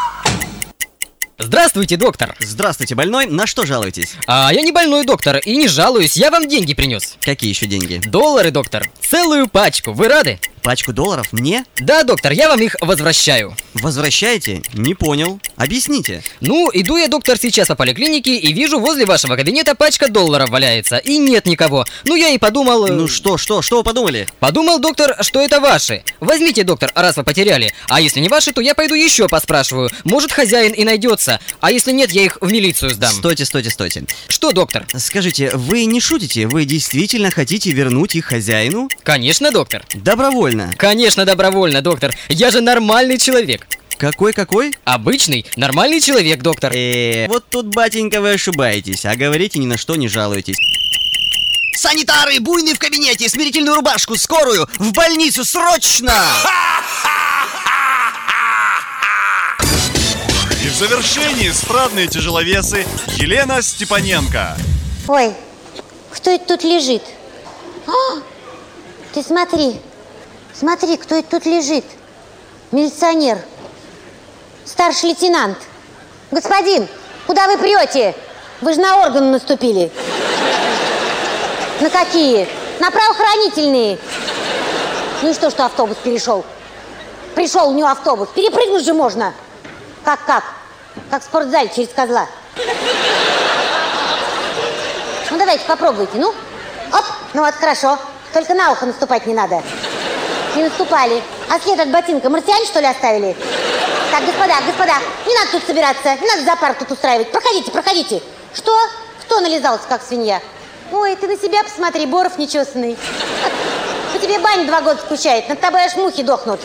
Здравствуйте, 1.37 1.97
доктор. 1.97 2.35
Здравствуйте, 2.39 2.95
больной. 2.95 3.25
На 3.25 3.45
что 3.45 3.65
жалуетесь? 3.65 4.15
А 4.25 4.51
я 4.53 4.61
не 4.61 4.71
больной, 4.71 5.05
доктор, 5.05 5.37
и 5.37 5.55
не 5.57 5.67
жалуюсь. 5.67 6.15
Я 6.15 6.31
вам 6.31 6.47
деньги 6.47 6.73
принес. 6.73 7.17
Какие 7.21 7.49
еще 7.49 7.65
деньги? 7.65 8.01
Доллары, 8.05 8.51
доктор. 8.51 8.89
Целую 9.01 9.47
пачку. 9.47 9.91
Вы 9.91 10.07
рады? 10.07 10.39
Пачку 10.65 10.93
долларов 10.93 11.27
мне? 11.31 11.63
Да, 11.77 12.01
доктор, 12.01 12.31
я 12.31 12.49
вам 12.49 12.59
их 12.59 12.75
возвращаю. 12.81 13.55
Возвращаете? 13.75 14.63
Не 14.73 14.95
понял. 14.95 15.39
Объясните. 15.57 16.23
Ну, 16.41 16.71
иду 16.73 16.97
я, 16.97 17.07
доктор, 17.07 17.37
сейчас 17.37 17.67
по 17.67 17.75
поликлинике 17.75 18.35
и 18.35 18.51
вижу 18.51 18.79
возле 18.79 19.05
вашего 19.05 19.35
кабинета 19.35 19.75
пачка 19.75 20.07
долларов 20.07 20.49
валяется, 20.49 20.97
и 20.97 21.19
нет 21.19 21.45
никого. 21.45 21.85
Ну, 22.05 22.15
я 22.15 22.29
и 22.29 22.39
подумал... 22.39 22.87
э, 22.87 22.91
Ну 22.93 23.07
что, 23.07 23.37
что, 23.37 23.61
что 23.61 23.77
вы 23.77 23.83
подумали? 23.83 24.27
Подумал, 24.39 24.79
доктор, 24.79 25.15
что 25.23 25.39
это 25.39 25.59
ваши. 25.59 26.03
Возьмите, 26.19 26.63
доктор, 26.63 26.91
раз 26.95 27.15
вы 27.17 27.23
потеряли. 27.23 27.71
А 27.87 28.01
если 28.01 28.19
не 28.19 28.27
ваши, 28.29 28.51
то 28.51 28.59
я 28.59 28.73
пойду 28.73 28.95
еще 28.95 29.29
поспрашиваю. 29.29 29.91
Может, 30.03 30.31
хозяин 30.31 30.71
и 30.71 30.83
найдется. 30.83 31.39
А 31.61 31.71
если 31.71 31.91
нет, 31.91 32.11
я 32.11 32.23
их 32.23 32.39
в 32.41 32.51
милицию 32.51 32.89
сдам. 32.89 33.11
Стойте, 33.13 33.45
стойте, 33.45 33.69
стойте. 33.69 34.05
Что, 34.29 34.51
доктор? 34.51 34.87
Скажите, 34.97 35.51
вы 35.53 35.85
не 35.85 36.01
шутите? 36.01 36.47
Вы 36.47 36.65
действительно 36.65 37.29
хотите 37.29 37.69
вернуть 37.69 38.15
их 38.15 38.25
хозяину? 38.25 38.89
Конечно, 39.03 39.51
доктор. 39.51 39.85
Добровольно. 39.93 40.54
Конечно, 40.77 41.25
добровольно, 41.25 41.81
доктор. 41.81 42.15
Я 42.29 42.51
же 42.51 42.61
нормальный 42.61 43.17
человек. 43.17 43.67
Какой-какой? 43.97 44.73
Обычный, 44.83 45.45
нормальный 45.55 46.01
человек, 46.01 46.41
доктор. 46.41 46.73
Э, 46.73 47.27
вот 47.27 47.45
тут, 47.49 47.67
батенька, 47.67 48.19
вы 48.19 48.33
ошибаетесь, 48.33 49.05
а 49.05 49.15
говорите 49.15 49.57
ни 49.59 49.65
на 49.65 49.77
что 49.77 49.95
не 49.95 50.07
жалуетесь. 50.07 50.57
Санитары, 51.77 52.39
буйный 52.39 52.73
в 52.73 52.79
кабинете, 52.79 53.29
смирительную 53.29 53.75
рубашку, 53.75 54.17
скорую, 54.17 54.67
в 54.79 54.91
больницу, 54.91 55.45
срочно! 55.45 56.13
И 60.63 60.67
в 60.67 60.73
завершении 60.73 61.49
эстрадные 61.49 62.07
тяжеловесы 62.07 62.85
Елена 63.17 63.61
Степаненко. 63.61 64.57
Ой, 65.07 65.33
кто 66.11 66.31
это 66.31 66.45
тут 66.45 66.63
лежит? 66.63 67.03
А, 67.87 68.19
ты 69.13 69.21
смотри, 69.21 69.75
смотри, 70.57 70.97
кто 70.97 71.15
это 71.15 71.31
тут 71.31 71.45
лежит. 71.45 71.85
Милиционер. 72.71 73.37
Старший 74.65 75.09
лейтенант. 75.09 75.57
Господин, 76.31 76.87
куда 77.27 77.47
вы 77.47 77.57
прете? 77.57 78.15
Вы 78.61 78.73
же 78.73 78.79
на 78.79 78.97
органы 79.05 79.31
наступили. 79.31 79.91
На 81.81 81.89
какие? 81.89 82.47
На 82.79 82.89
правоохранительные. 82.89 83.99
Ну 85.21 85.29
и 85.29 85.33
что, 85.33 85.49
что 85.49 85.65
автобус 85.65 85.97
перешел? 86.03 86.43
Пришел 87.35 87.69
у 87.69 87.73
него 87.73 87.87
автобус. 87.87 88.29
Перепрыгнуть 88.33 88.85
же 88.85 88.93
можно. 88.93 89.33
Как-как? 90.03 90.43
Как 91.09 91.21
в 91.21 91.25
спортзале 91.25 91.69
через 91.75 91.89
козла. 91.89 92.27
Ну, 95.29 95.37
давайте 95.37 95.65
попробуйте, 95.65 96.13
ну. 96.15 96.29
Оп, 96.93 97.05
ну 97.33 97.43
вот, 97.43 97.53
хорошо. 97.55 97.97
Только 98.33 98.53
на 98.53 98.71
ухо 98.71 98.85
наступать 98.85 99.25
не 99.27 99.33
надо. 99.33 99.61
Не 100.55 100.63
наступали. 100.63 101.21
А 101.49 101.59
след 101.59 101.79
от 101.79 101.89
ботинка 101.89 102.29
марсиане, 102.29 102.65
что 102.65 102.79
ли, 102.79 102.87
оставили? 102.87 103.35
Так, 104.11 104.25
господа, 104.25 104.55
господа, 104.65 104.93
не 105.25 105.33
надо 105.33 105.51
тут 105.51 105.63
собираться. 105.65 106.15
Не 106.21 106.27
надо 106.27 106.43
зоопарк 106.43 106.79
тут 106.79 106.91
устраивать. 106.91 107.31
Проходите, 107.31 107.71
проходите. 107.71 108.21
Что? 108.53 108.71
Кто 109.21 109.41
нализался, 109.41 109.83
как 109.89 110.01
свинья? 110.01 110.41
Ой, 110.91 111.15
ты 111.17 111.27
на 111.27 111.37
себя 111.37 111.63
посмотри, 111.63 112.05
Боров 112.05 112.37
нечесанный. 112.37 112.97
По 114.13 114.19
тебе 114.19 114.39
баня 114.39 114.65
два 114.65 114.81
года 114.81 115.01
скучает, 115.01 115.49
над 115.49 115.59
тобой 115.59 115.81
аж 115.83 115.95
мухи 115.95 116.23
дохнут. 116.23 116.61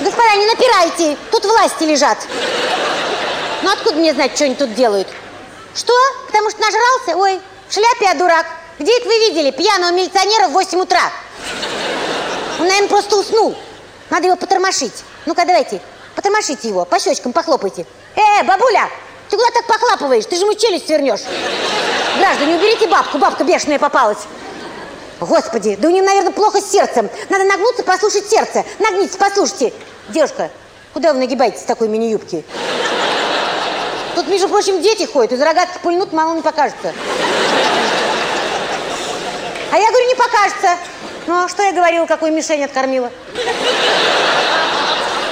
Господа, 0.00 0.34
не 0.36 0.46
напирайте, 0.46 1.16
тут 1.30 1.44
власти 1.44 1.84
лежат. 1.84 2.18
Ну 3.62 3.70
откуда 3.70 3.96
мне 3.98 4.12
знать, 4.14 4.34
что 4.34 4.46
они 4.46 4.56
тут 4.56 4.74
делают? 4.74 5.06
Что? 5.76 5.92
Потому 6.26 6.50
что 6.50 6.60
нажрался? 6.60 7.16
Ой, 7.16 7.40
в 7.68 7.72
шляпе 7.72 8.06
я 8.06 8.14
дурак. 8.14 8.46
Где 8.80 8.96
это 8.96 9.06
вы 9.06 9.14
видели 9.28 9.52
пьяного 9.52 9.92
милиционера 9.92 10.48
в 10.48 10.52
8 10.52 10.80
утра? 10.80 11.12
Он, 12.58 12.66
наверное, 12.66 12.88
просто 12.88 13.16
уснул. 13.16 13.54
Надо 14.10 14.26
его 14.26 14.36
потормошить. 14.36 15.04
Ну-ка, 15.26 15.44
давайте, 15.44 15.80
потормошите 16.14 16.68
его, 16.68 16.84
по 16.84 16.98
щечкам 16.98 17.32
похлопайте. 17.32 17.86
Э, 18.14 18.44
бабуля, 18.44 18.88
ты 19.30 19.36
куда 19.36 19.48
так 19.50 19.66
похлапываешь? 19.66 20.26
Ты 20.26 20.36
же 20.36 20.42
ему 20.42 20.54
челюсть 20.54 20.86
свернешь. 20.86 21.22
Граждане, 22.18 22.56
уберите 22.56 22.86
бабку, 22.86 23.18
бабка 23.18 23.44
бешеная 23.44 23.78
попалась. 23.78 24.18
Господи, 25.20 25.76
да 25.80 25.88
у 25.88 25.90
нее, 25.90 26.02
наверное, 26.02 26.32
плохо 26.32 26.60
с 26.60 26.70
сердцем. 26.70 27.08
Надо 27.30 27.44
нагнуться, 27.44 27.82
послушать 27.84 28.28
сердце. 28.28 28.64
Нагнитесь, 28.78 29.16
послушайте. 29.16 29.72
Девушка, 30.08 30.50
куда 30.92 31.12
вы 31.12 31.20
нагибаетесь 31.20 31.60
с 31.60 31.64
такой 31.64 31.88
мини-юбки? 31.88 32.44
Тут, 34.14 34.28
между 34.28 34.48
прочим, 34.48 34.82
дети 34.82 35.04
ходят, 35.04 35.32
из 35.32 35.40
рогатки 35.40 35.78
пульнут, 35.82 36.12
мало 36.12 36.34
не 36.34 36.42
покажется. 36.42 36.92
А 39.70 39.78
я 39.78 39.88
говорю, 39.88 40.08
не 40.08 40.14
покажется. 40.14 40.76
Ну, 41.26 41.44
а 41.44 41.48
что 41.48 41.62
я 41.62 41.72
говорила, 41.72 42.06
какую 42.06 42.32
мишень 42.32 42.64
откормила? 42.64 43.10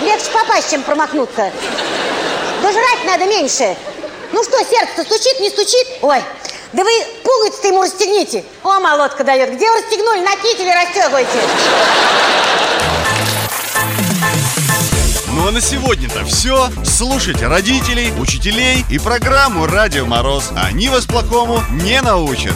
Легче 0.00 0.30
попасть, 0.32 0.70
чем 0.70 0.82
промахнуться. 0.82 1.50
Да 2.62 2.72
жрать 2.72 3.04
надо 3.04 3.26
меньше. 3.26 3.76
Ну 4.32 4.44
что, 4.44 4.58
сердце 4.64 5.02
стучит, 5.02 5.40
не 5.40 5.50
стучит? 5.50 5.86
Ой, 6.02 6.22
да 6.72 6.84
вы 6.84 6.90
пуговицы-то 7.24 7.68
ему 7.68 7.82
расстегните. 7.82 8.44
О, 8.62 8.78
молотка 8.78 9.24
дает. 9.24 9.52
Где 9.54 9.68
вы 9.68 9.78
расстегнули? 9.78 10.20
На 10.20 10.36
кителе 10.36 10.74
расстегивайте. 10.74 11.38
Ну 15.32 15.48
а 15.48 15.50
на 15.50 15.60
сегодня-то 15.60 16.24
все. 16.24 16.68
Слушайте 16.84 17.46
родителей, 17.46 18.12
учителей 18.18 18.84
и 18.88 18.98
программу 18.98 19.66
«Радио 19.66 20.06
Мороз». 20.06 20.50
Они 20.56 20.88
вас 20.88 21.06
плохому 21.06 21.60
не 21.70 22.00
научат. 22.02 22.52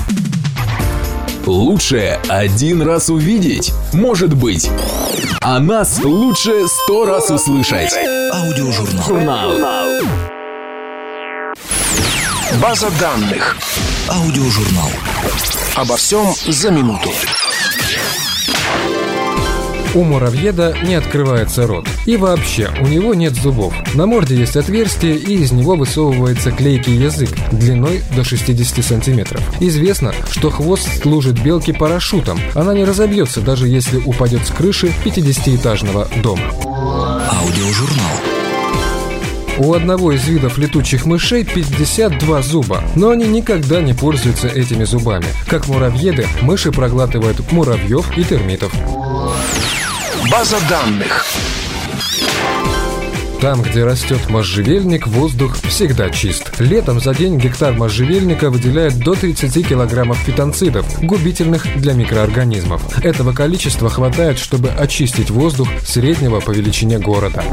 Лучше 1.46 2.18
один 2.28 2.80
раз 2.80 3.10
увидеть, 3.10 3.74
может 3.92 4.32
быть. 4.34 4.70
А 5.42 5.58
нас 5.58 6.02
лучше 6.02 6.66
сто 6.66 7.04
раз 7.04 7.30
услышать. 7.30 7.92
Аудиожурнал. 8.32 9.04
Журнал. 9.06 9.52
База 12.62 12.88
данных. 12.98 13.58
Аудиожурнал. 14.08 14.90
Обо 15.76 15.96
всем 15.96 16.34
за 16.46 16.70
минуту. 16.70 17.10
У 19.94 20.02
муравьеда 20.02 20.76
не 20.82 20.96
открывается 20.96 21.68
рот. 21.68 21.86
И 22.04 22.16
вообще, 22.16 22.68
у 22.80 22.86
него 22.88 23.14
нет 23.14 23.34
зубов. 23.34 23.72
На 23.94 24.06
морде 24.06 24.34
есть 24.34 24.56
отверстие, 24.56 25.16
и 25.16 25.34
из 25.36 25.52
него 25.52 25.76
высовывается 25.76 26.50
клейкий 26.50 26.96
язык 26.96 27.30
длиной 27.52 28.02
до 28.16 28.24
60 28.24 28.84
сантиметров. 28.84 29.40
Известно, 29.60 30.12
что 30.32 30.50
хвост 30.50 31.02
служит 31.02 31.40
белке 31.40 31.72
парашютом. 31.72 32.40
Она 32.54 32.74
не 32.74 32.84
разобьется, 32.84 33.40
даже 33.40 33.68
если 33.68 33.98
упадет 33.98 34.44
с 34.44 34.50
крыши 34.50 34.92
50-этажного 35.04 36.08
дома. 36.22 36.42
Аудиожурнал. 37.30 38.34
У 39.58 39.72
одного 39.74 40.10
из 40.10 40.26
видов 40.26 40.58
летучих 40.58 41.06
мышей 41.06 41.44
52 41.44 42.42
зуба, 42.42 42.82
но 42.96 43.10
они 43.10 43.28
никогда 43.28 43.80
не 43.80 43.94
пользуются 43.94 44.48
этими 44.48 44.82
зубами. 44.82 45.26
Как 45.46 45.68
муравьеды, 45.68 46.26
мыши 46.42 46.72
проглатывают 46.72 47.52
муравьев 47.52 48.18
и 48.18 48.24
термитов. 48.24 48.72
База 50.30 50.58
данных. 50.68 51.24
Там, 53.40 53.62
где 53.62 53.84
растет 53.84 54.30
можжевельник, 54.30 55.06
воздух 55.06 55.56
всегда 55.68 56.08
чист. 56.08 56.60
Летом 56.60 57.00
за 57.00 57.14
день 57.14 57.38
гектар 57.38 57.74
можжевельника 57.74 58.48
выделяет 58.50 58.98
до 58.98 59.14
30 59.14 59.68
килограммов 59.68 60.16
фитонцидов, 60.18 60.86
губительных 61.02 61.66
для 61.80 61.92
микроорганизмов. 61.92 63.04
Этого 63.04 63.32
количества 63.32 63.90
хватает, 63.90 64.38
чтобы 64.38 64.70
очистить 64.70 65.30
воздух 65.30 65.68
среднего 65.84 66.40
по 66.40 66.52
величине 66.52 66.98
города. 66.98 67.44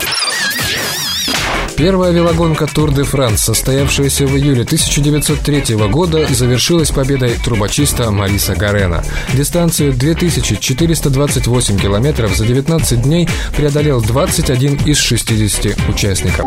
Первая 1.78 2.12
велогонка 2.12 2.68
Тур 2.68 2.94
де 2.94 3.04
Франс, 3.04 3.42
состоявшаяся 3.42 4.26
в 4.26 4.38
июле 4.38 4.64
1903 4.64 5.76
года, 5.90 6.28
завершилась 6.34 6.92
победой 6.92 7.36
трубочиста 7.44 8.12
Мариса 8.12 8.56
Гарена. 8.56 9.04
Дистанцию 9.34 9.94
2428 9.94 11.80
километров 11.80 12.36
за 12.36 12.46
19 12.46 13.02
дней 13.02 13.28
преодолел 13.56 14.02
21 14.02 14.76
из 14.86 14.98
60 14.98 15.90
участников. 15.90 16.46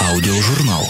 Аудиожурнал. 0.00 0.88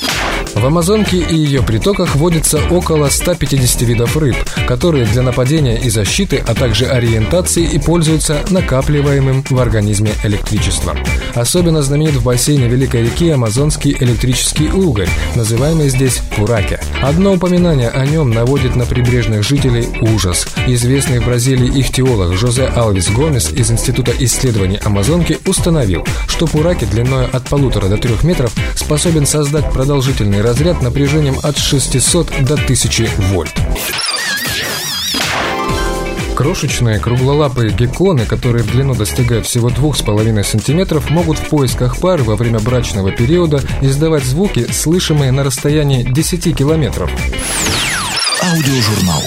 В 0.54 0.64
Амазонке 0.64 1.18
и 1.18 1.36
ее 1.36 1.62
притоках 1.62 2.14
водится 2.14 2.60
около 2.70 3.08
150 3.08 3.82
видов 3.82 4.16
рыб, 4.16 4.36
которые 4.68 5.04
для 5.04 5.22
нападения 5.22 5.76
и 5.78 5.90
защиты, 5.90 6.42
а 6.46 6.54
также 6.54 6.86
ориентации 6.86 7.64
и 7.64 7.78
пользуются 7.78 8.40
накапливаемым 8.50 9.44
в 9.50 9.58
организме 9.58 10.12
электричеством. 10.22 10.96
Особенно 11.34 11.82
знаменит 11.82 12.14
в 12.14 12.24
бассейне 12.24 12.68
Великой 12.68 13.02
реки 13.02 13.28
амазонский 13.30 13.96
электрический 13.98 14.68
уголь, 14.68 15.08
называемый 15.34 15.88
здесь 15.88 16.22
пураке. 16.36 16.80
Одно 17.02 17.34
упоминание 17.34 17.88
о 17.88 18.06
нем 18.06 18.30
наводит 18.30 18.76
на 18.76 18.86
прибрежных 18.86 19.42
жителей 19.42 19.88
ужас. 20.00 20.46
Известный 20.68 21.18
в 21.18 21.26
Бразилии 21.26 21.80
ихтиолог 21.80 22.34
Жозе 22.34 22.66
Алвис 22.66 23.10
Гомес 23.10 23.50
из 23.52 23.70
Института 23.70 24.12
исследований 24.20 24.78
Амазонки 24.84 25.38
установил, 25.46 26.06
что 26.28 26.46
пураке 26.46 26.86
длиной 26.86 27.26
от 27.26 27.44
полутора 27.48 27.88
до 27.88 27.96
трех 27.96 28.22
метров 28.22 28.54
способен 28.76 29.26
создать 29.26 29.70
продолжительный 29.72 30.43
разряд 30.44 30.82
напряжением 30.82 31.38
от 31.42 31.56
600 31.56 32.28
до 32.42 32.54
1000 32.54 33.08
вольт. 33.32 33.54
Крошечные 36.36 36.98
круглолапые 36.98 37.70
гекконы, 37.70 38.26
которые 38.26 38.62
в 38.62 38.70
длину 38.70 38.94
достигают 38.94 39.46
всего 39.46 39.70
2,5 39.70 40.42
см, 40.44 41.02
могут 41.10 41.38
в 41.38 41.48
поисках 41.48 41.96
пары 41.98 42.24
во 42.24 42.36
время 42.36 42.58
брачного 42.58 43.10
периода 43.10 43.62
издавать 43.80 44.24
звуки, 44.24 44.70
слышимые 44.70 45.32
на 45.32 45.44
расстоянии 45.44 46.02
10 46.02 46.54
километров. 46.54 47.10
Аудиожурнал. 48.42 49.22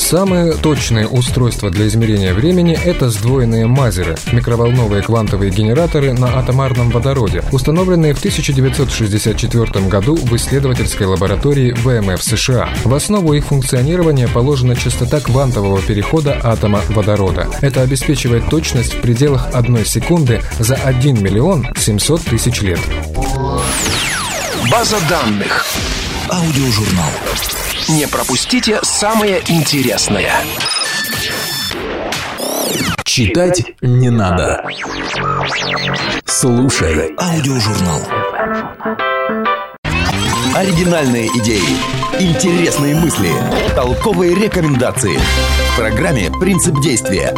Самые 0.00 0.54
точные 0.54 1.06
устройства 1.06 1.70
для 1.70 1.86
измерения 1.86 2.32
времени– 2.32 2.72
это 2.84 3.10
сдвоенные 3.10 3.66
мазеры– 3.66 4.16
микроволновые 4.32 5.02
квантовые 5.02 5.52
генераторы 5.52 6.14
на 6.14 6.38
атомарном 6.38 6.90
водороде, 6.90 7.44
установленные 7.52 8.14
в 8.14 8.18
1964 8.18 9.86
году 9.86 10.16
в 10.16 10.34
исследовательской 10.34 11.06
лаборатории 11.06 11.72
ВМФ 11.72 12.20
США. 12.22 12.70
В 12.82 12.94
основу 12.94 13.34
их 13.34 13.44
функционирования 13.44 14.26
положена 14.26 14.74
частота 14.74 15.20
квантового 15.20 15.80
перехода 15.82 16.40
атома 16.42 16.80
водорода. 16.88 17.46
Это 17.60 17.82
обеспечивает 17.82 18.48
точность 18.48 18.94
в 18.94 19.00
пределах 19.02 19.54
одной 19.54 19.84
секунды 19.84 20.40
за 20.58 20.76
1 20.76 21.22
миллион 21.22 21.68
700 21.76 22.22
тысяч 22.22 22.62
лет. 22.62 22.80
База 24.70 24.96
данных. 25.08 25.66
Аудиожурнал. 26.30 27.10
Не 27.90 28.06
пропустите 28.06 28.78
самое 28.82 29.42
интересное. 29.48 30.32
Читать 33.04 33.74
не 33.80 34.10
надо. 34.10 34.64
Слушай 36.24 37.12
Аудиожурнал. 37.18 38.00
Оригинальные 40.54 41.26
идеи, 41.38 41.76
интересные 42.20 42.94
мысли, 42.94 43.30
толковые 43.74 44.36
рекомендации. 44.36 45.18
В 45.72 45.76
программе 45.76 46.30
«Принцип 46.40 46.80
действия». 46.80 47.34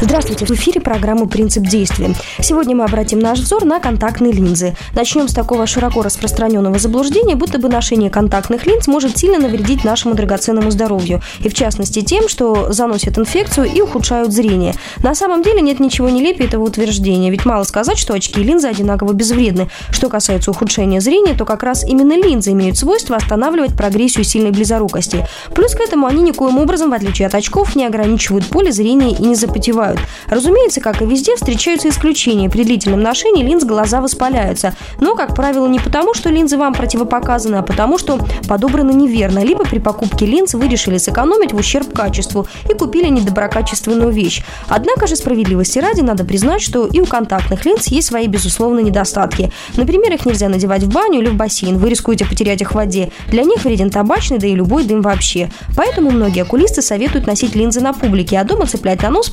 Здравствуйте, 0.00 0.46
в 0.46 0.50
эфире 0.52 0.80
программы 0.80 1.26
«Принцип 1.26 1.64
действия». 1.64 2.14
Сегодня 2.40 2.76
мы 2.76 2.84
обратим 2.84 3.18
наш 3.18 3.40
взор 3.40 3.64
на 3.64 3.80
контактные 3.80 4.30
линзы. 4.30 4.76
Начнем 4.94 5.26
с 5.26 5.34
такого 5.34 5.66
широко 5.66 6.02
распространенного 6.02 6.78
заблуждения, 6.78 7.34
будто 7.34 7.58
бы 7.58 7.68
ношение 7.68 8.08
контактных 8.08 8.64
линз 8.64 8.86
может 8.86 9.18
сильно 9.18 9.40
навредить 9.40 9.82
нашему 9.82 10.14
драгоценному 10.14 10.70
здоровью, 10.70 11.20
и 11.40 11.48
в 11.48 11.54
частности 11.54 12.02
тем, 12.02 12.28
что 12.28 12.72
заносят 12.72 13.18
инфекцию 13.18 13.66
и 13.74 13.80
ухудшают 13.80 14.32
зрение. 14.32 14.74
На 15.02 15.16
самом 15.16 15.42
деле 15.42 15.62
нет 15.62 15.80
ничего 15.80 16.08
нелепее 16.08 16.46
этого 16.46 16.62
утверждения, 16.62 17.32
ведь 17.32 17.44
мало 17.44 17.64
сказать, 17.64 17.98
что 17.98 18.14
очки 18.14 18.40
и 18.40 18.44
линзы 18.44 18.68
одинаково 18.68 19.12
безвредны. 19.14 19.68
Что 19.90 20.08
касается 20.08 20.52
ухудшения 20.52 21.00
зрения, 21.00 21.34
то 21.34 21.44
как 21.44 21.64
раз 21.64 21.84
именно 21.84 22.12
линзы 22.12 22.52
имеют 22.52 22.78
свойство 22.78 23.16
останавливать 23.16 23.76
прогрессию 23.76 24.22
сильной 24.22 24.52
близорукости. 24.52 25.26
Плюс 25.56 25.74
к 25.74 25.80
этому 25.80 26.06
они 26.06 26.22
никоим 26.22 26.58
образом, 26.58 26.90
в 26.90 26.94
отличие 26.94 27.26
от 27.26 27.34
очков, 27.34 27.74
не 27.74 27.84
ограничивают 27.84 28.46
поле 28.46 28.70
зрения 28.70 29.10
и 29.10 29.22
не 29.22 29.34
запотевают 29.34 29.87
бывают. 29.88 30.00
Разумеется, 30.28 30.80
как 30.80 31.02
и 31.02 31.06
везде, 31.06 31.36
встречаются 31.36 31.88
исключения. 31.88 32.50
При 32.50 32.64
длительном 32.64 33.00
ношении 33.00 33.42
линз 33.42 33.64
глаза 33.64 34.00
воспаляются. 34.00 34.74
Но, 35.00 35.14
как 35.14 35.34
правило, 35.34 35.66
не 35.66 35.78
потому, 35.78 36.14
что 36.14 36.30
линзы 36.30 36.56
вам 36.56 36.74
противопоказаны, 36.74 37.56
а 37.56 37.62
потому, 37.62 37.98
что 37.98 38.18
подобраны 38.48 38.92
неверно. 38.92 39.44
Либо 39.44 39.64
при 39.64 39.78
покупке 39.78 40.26
линз 40.26 40.54
вы 40.54 40.68
решили 40.68 40.98
сэкономить 40.98 41.52
в 41.52 41.56
ущерб 41.56 41.92
качеству 41.92 42.46
и 42.68 42.74
купили 42.74 43.08
недоброкачественную 43.08 44.10
вещь. 44.10 44.42
Однако 44.68 45.06
же 45.06 45.16
справедливости 45.16 45.78
ради 45.78 46.00
надо 46.00 46.24
признать, 46.24 46.62
что 46.62 46.86
и 46.86 47.00
у 47.00 47.06
контактных 47.06 47.64
линз 47.64 47.86
есть 47.88 48.08
свои 48.08 48.26
безусловные 48.26 48.84
недостатки. 48.84 49.52
Например, 49.76 50.12
их 50.12 50.26
нельзя 50.26 50.48
надевать 50.48 50.82
в 50.82 50.92
баню 50.92 51.20
или 51.20 51.28
в 51.28 51.34
бассейн, 51.34 51.78
вы 51.78 51.90
рискуете 51.90 52.24
потерять 52.24 52.60
их 52.60 52.72
в 52.72 52.74
воде. 52.74 53.10
Для 53.28 53.44
них 53.44 53.64
вреден 53.64 53.90
табачный, 53.90 54.38
да 54.38 54.46
и 54.46 54.54
любой 54.54 54.84
дым 54.84 55.02
вообще. 55.02 55.50
Поэтому 55.76 56.10
многие 56.10 56.42
окулисты 56.42 56.82
советуют 56.82 57.26
носить 57.26 57.54
линзы 57.54 57.80
на 57.80 57.92
публике, 57.92 58.38
а 58.38 58.44
дома 58.44 58.66
цеплять 58.66 59.02
на 59.02 59.10
нос 59.10 59.28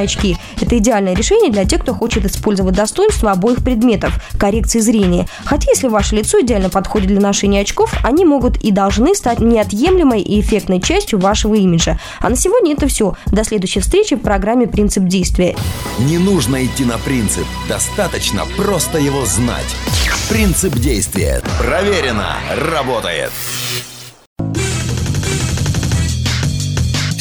привычные 0.00 0.04
очки. 0.04 0.36
Это 0.60 0.78
идеальное 0.78 1.14
решение 1.14 1.50
для 1.50 1.64
тех, 1.64 1.82
кто 1.82 1.94
хочет 1.94 2.24
использовать 2.24 2.74
достоинства 2.74 3.32
обоих 3.32 3.62
предметов– 3.62 4.14
коррекции 4.38 4.80
зрения. 4.80 5.26
Хотя 5.44 5.70
если 5.70 5.88
ваше 5.88 6.16
лицо 6.16 6.40
идеально 6.40 6.70
подходит 6.70 7.08
для 7.08 7.20
ношения 7.20 7.60
очков, 7.60 7.92
они 8.04 8.24
могут 8.24 8.56
и 8.58 8.70
должны 8.70 9.14
стать 9.14 9.40
неотъемлемой 9.40 10.20
и 10.20 10.40
эффектной 10.40 10.80
частью 10.80 11.18
вашего 11.18 11.54
имиджа. 11.54 11.98
А 12.20 12.28
на 12.28 12.36
сегодня 12.36 12.72
это 12.72 12.86
все. 12.88 13.14
До 13.26 13.44
следующей 13.44 13.80
встречи 13.80 14.16
в 14.16 14.20
программе 14.20 14.66
«Принцип 14.66 15.04
действия». 15.04 15.56
Не 15.98 16.18
нужно 16.18 16.64
идти 16.64 16.84
на 16.84 16.98
принцип, 16.98 17.46
достаточно 17.68 18.44
просто 18.56 18.98
его 18.98 19.24
знать. 19.26 19.76
Принцип 20.28 20.74
действия. 20.74 21.42
Проверено. 21.58 22.36
Работает. 22.72 23.30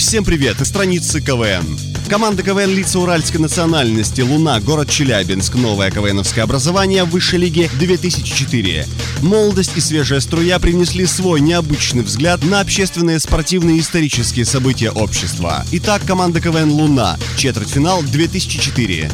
Всем 0.10 0.26
привет, 0.26 0.60
из 0.60 0.68
страницы 0.68 1.22
КВН. 1.22 1.78
Команда 2.10 2.42
КВН 2.42 2.72
лица 2.72 2.98
уральской 2.98 3.40
национальности 3.40 4.22
«Луна», 4.22 4.60
город 4.60 4.90
Челябинск, 4.90 5.54
новое 5.54 5.92
КВНовское 5.92 6.44
образование 6.44 7.04
высшей 7.04 7.38
лиге 7.38 7.70
2004. 7.78 8.88
Молодость 9.22 9.78
и 9.78 9.80
свежая 9.80 10.20
струя 10.20 10.58
привнесли 10.58 11.06
свой 11.06 11.42
необычный 11.42 12.02
взгляд 12.02 12.44
на 12.44 12.60
общественные, 12.60 13.20
спортивные 13.20 13.78
и 13.78 13.82
исторические 13.82 14.46
события 14.46 14.90
общества. 14.90 15.64
Итак, 15.74 16.02
команда 16.08 16.42
КВН 16.42 16.72
«Луна», 16.72 17.16
четвертьфинал 17.38 18.02
2004. 18.02 19.12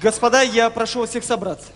Господа, 0.00 0.42
я 0.42 0.70
прошу 0.70 1.04
всех 1.04 1.24
собраться. 1.24 1.66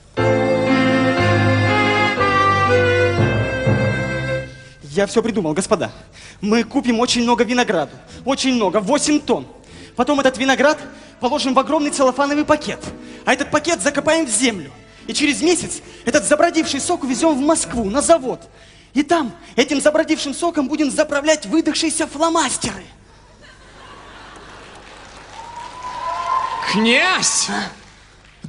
Я 4.99 5.07
все 5.07 5.23
придумал, 5.23 5.53
господа. 5.53 5.93
Мы 6.41 6.65
купим 6.65 6.99
очень 6.99 7.23
много 7.23 7.45
винограда. 7.45 7.93
Очень 8.25 8.55
много, 8.55 8.81
8 8.81 9.21
тонн. 9.21 9.47
Потом 9.95 10.19
этот 10.19 10.37
виноград 10.39 10.77
положим 11.21 11.55
в 11.55 11.59
огромный 11.61 11.93
целлофановый 11.93 12.45
пакет. 12.45 12.81
А 13.25 13.33
этот 13.33 13.53
пакет 13.53 13.81
закопаем 13.81 14.27
в 14.27 14.29
землю. 14.29 14.73
И 15.07 15.13
через 15.15 15.41
месяц 15.41 15.83
этот 16.05 16.25
забродивший 16.25 16.81
сок 16.81 17.05
увезем 17.05 17.37
в 17.37 17.41
Москву, 17.41 17.85
на 17.85 18.03
завод. 18.03 18.41
И 18.93 19.05
там 19.05 19.31
этим 19.55 19.81
забродившим 19.81 20.35
соком 20.35 20.67
будем 20.67 20.91
заправлять 20.91 21.47
выдохшиеся 21.47 22.09
фломастеры. 22.09 22.83
Князь! 26.73 27.47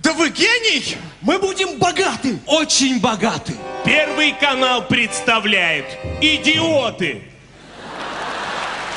Да 0.04 0.14
вы 0.14 0.30
гений! 0.30 0.98
Мы 1.22 1.40
будем 1.40 1.78
богаты! 1.78 2.40
Очень 2.46 3.02
богаты! 3.02 3.54
Первый 3.84 4.32
канал 4.32 4.88
представляет 4.88 5.86
«Идиоты» 6.22 7.24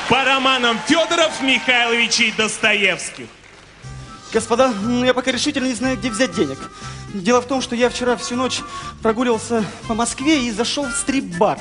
по 0.08 0.24
романам 0.24 0.78
Федоров, 0.86 1.40
Михайловичей 1.40 2.32
Достоевских. 2.36 3.26
Господа, 4.32 4.68
ну, 4.68 5.04
я 5.04 5.12
пока 5.12 5.32
решительно 5.32 5.66
не 5.66 5.74
знаю, 5.74 5.96
где 5.96 6.08
взять 6.08 6.34
денег. 6.36 6.58
Дело 7.14 7.40
в 7.40 7.46
том, 7.46 7.62
что 7.62 7.74
я 7.74 7.88
вчера 7.88 8.16
всю 8.16 8.36
ночь 8.36 8.60
прогуливался 9.02 9.64
по 9.88 9.94
Москве 9.94 10.46
и 10.46 10.52
зашел 10.52 10.84
в 10.84 10.94
стрип-бар. 10.94 11.58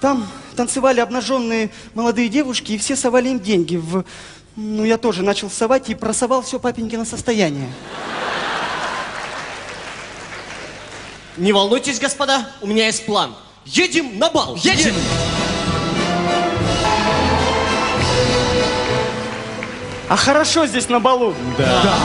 Там 0.00 0.26
танцевали 0.56 0.98
обнаженные 0.98 1.70
молодые 1.94 2.28
девушки, 2.28 2.72
и 2.72 2.78
все 2.78 2.96
совали 2.96 3.28
им 3.28 3.38
деньги 3.38 3.76
в... 3.76 4.04
Ну, 4.56 4.84
я 4.84 4.98
тоже 4.98 5.22
начал 5.22 5.48
совать 5.48 5.90
и 5.90 5.94
просовал 5.94 6.42
все 6.42 6.58
папенькино 6.58 7.04
состояние. 7.04 7.70
Не 11.36 11.52
волнуйтесь, 11.52 11.98
господа, 11.98 12.48
у 12.60 12.66
меня 12.66 12.86
есть 12.86 13.06
план. 13.06 13.34
Едем 13.64 14.18
на 14.18 14.30
бал! 14.30 14.56
Едем! 14.56 14.94
А 20.08 20.16
хорошо 20.16 20.66
здесь 20.66 20.88
на 20.88 21.00
балу. 21.00 21.34
Да. 21.58 21.82
да. 21.82 21.98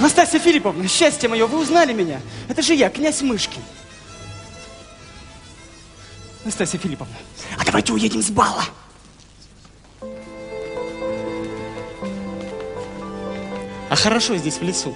Настасья 0.00 0.38
Филипповна, 0.38 0.88
счастье 0.88 1.28
мое, 1.28 1.46
вы 1.46 1.58
узнали 1.58 1.92
меня? 1.92 2.20
Это 2.48 2.62
же 2.62 2.74
я, 2.74 2.88
князь 2.88 3.22
Мышкин. 3.22 3.62
Настасья 6.44 6.78
Филипповна, 6.78 7.14
а 7.58 7.64
давайте 7.64 7.92
уедем 7.92 8.22
с 8.22 8.30
бала. 8.30 8.64
А 13.92 13.94
хорошо 13.94 14.34
здесь, 14.38 14.54
в 14.54 14.62
лесу. 14.62 14.94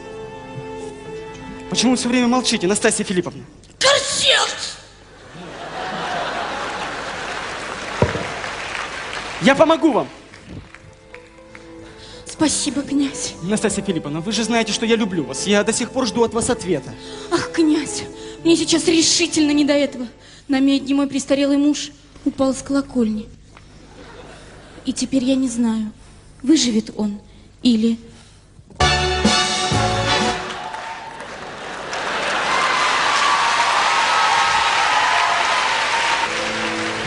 Почему 1.69 1.91
вы 1.91 1.97
все 1.99 2.09
время 2.09 2.29
молчите, 2.29 2.67
Настасья 2.67 3.05
Филипповна? 3.05 3.45
Корсет! 3.79 4.57
Я 9.43 9.55
помогу 9.55 9.93
вам. 9.93 10.09
Спасибо, 12.25 12.81
князь. 12.81 13.35
Настасья 13.43 13.83
Филипповна, 13.83 14.23
вы 14.23 14.33
же 14.33 14.45
знаете, 14.45 14.73
что 14.73 14.87
я 14.87 14.97
люблю 14.97 15.25
вас. 15.25 15.47
Я 15.47 15.63
до 15.63 15.75
сих 15.75 15.91
пор 15.91 16.07
жду 16.07 16.25
от 16.25 16.33
вас 16.33 16.49
ответа. 16.49 16.95
Ах, 17.31 17.53
князь, 17.53 18.05
мне 18.45 18.57
сейчас 18.57 18.89
решительно 18.89 19.51
не 19.51 19.67
до 19.67 19.75
этого. 19.75 20.07
На 20.49 20.59
медне 20.59 20.95
мой 20.95 21.07
престарелый 21.07 21.59
муж 21.59 21.91
упал 22.25 22.55
с 22.55 22.63
колокольни. 22.63 23.29
И 24.87 24.95
теперь 24.95 25.25
я 25.25 25.35
не 25.35 25.51
знаю, 25.51 25.93
выживет 26.43 26.93
он 26.97 27.21
или 27.63 27.99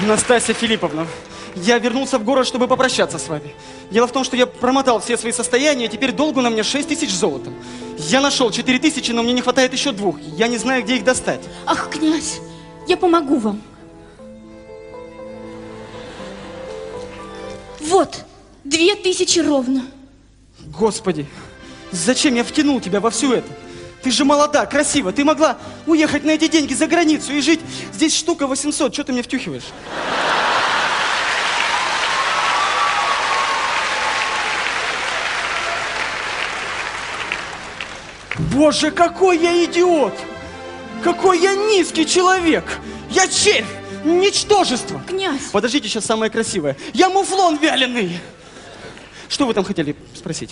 Настасья 0.10 0.56
Филипповна, 0.56 1.06
я 1.56 1.78
вернулся 1.78 2.18
в 2.18 2.24
город, 2.24 2.48
чтобы 2.48 2.68
попрощаться 2.68 3.20
с 3.20 3.28
вами. 3.28 3.54
Дело 3.92 4.08
в 4.08 4.12
том, 4.12 4.24
что 4.24 4.36
я 4.36 4.48
промотал 4.48 5.00
все 5.00 5.18
свои 5.18 5.32
состояния, 5.32 5.88
теперь 5.88 6.14
долгу 6.14 6.42
на 6.42 6.50
мне 6.50 6.64
6 6.64 6.90
тысяч 6.90 7.12
золотом. 7.12 7.54
Я 8.00 8.20
нашел 8.20 8.50
4 8.50 8.80
тысячи, 8.80 9.12
но 9.12 9.22
мне 9.22 9.34
не 9.34 9.42
хватает 9.42 9.72
еще 9.72 9.92
двух. 9.92 10.20
Я 10.20 10.48
не 10.48 10.58
знаю, 10.58 10.82
где 10.82 10.96
их 10.96 11.04
достать. 11.04 11.42
Ах, 11.68 11.92
князь, 11.92 12.40
я 12.88 12.98
помогу 12.98 13.38
вам. 13.38 13.62
Вот, 17.80 18.26
две 18.64 18.96
тысячи 18.96 19.38
ровно. 19.38 19.86
Господи, 20.76 21.28
зачем 21.92 22.34
я 22.34 22.44
втянул 22.44 22.82
тебя 22.82 23.00
во 23.00 23.12
все 23.12 23.36
это? 23.36 23.50
Ты 24.02 24.12
же 24.12 24.24
молода, 24.24 24.66
красива, 24.66 25.12
ты 25.12 25.26
могла 25.26 25.58
уехать 25.86 26.24
на 26.24 26.32
эти 26.32 26.48
деньги 26.48 26.74
за 26.74 26.88
границу 26.88 27.34
и 27.34 27.42
жить. 27.42 27.60
Здесь 27.94 28.16
штука 28.16 28.48
800, 28.48 28.94
что 28.94 29.04
ты 29.04 29.12
мне 29.12 29.22
втюхиваешь? 29.22 29.64
Боже, 38.54 38.92
какой 38.92 39.38
я 39.38 39.66
идиот! 39.66 40.14
Какой 41.04 41.40
я 41.40 41.56
низкий 41.56 42.06
человек! 42.06 42.64
Я 43.10 43.28
червь! 43.28 43.68
Ничтожество! 44.06 45.02
Князь! 45.08 45.50
Подождите, 45.52 45.90
сейчас 45.90 46.06
самое 46.06 46.32
красивое. 46.32 46.78
Я 46.94 47.10
муфлон 47.10 47.58
вяленый! 47.58 48.18
Что 49.28 49.46
вы 49.46 49.54
там 49.54 49.64
хотели 49.66 49.96
спросить? 50.16 50.52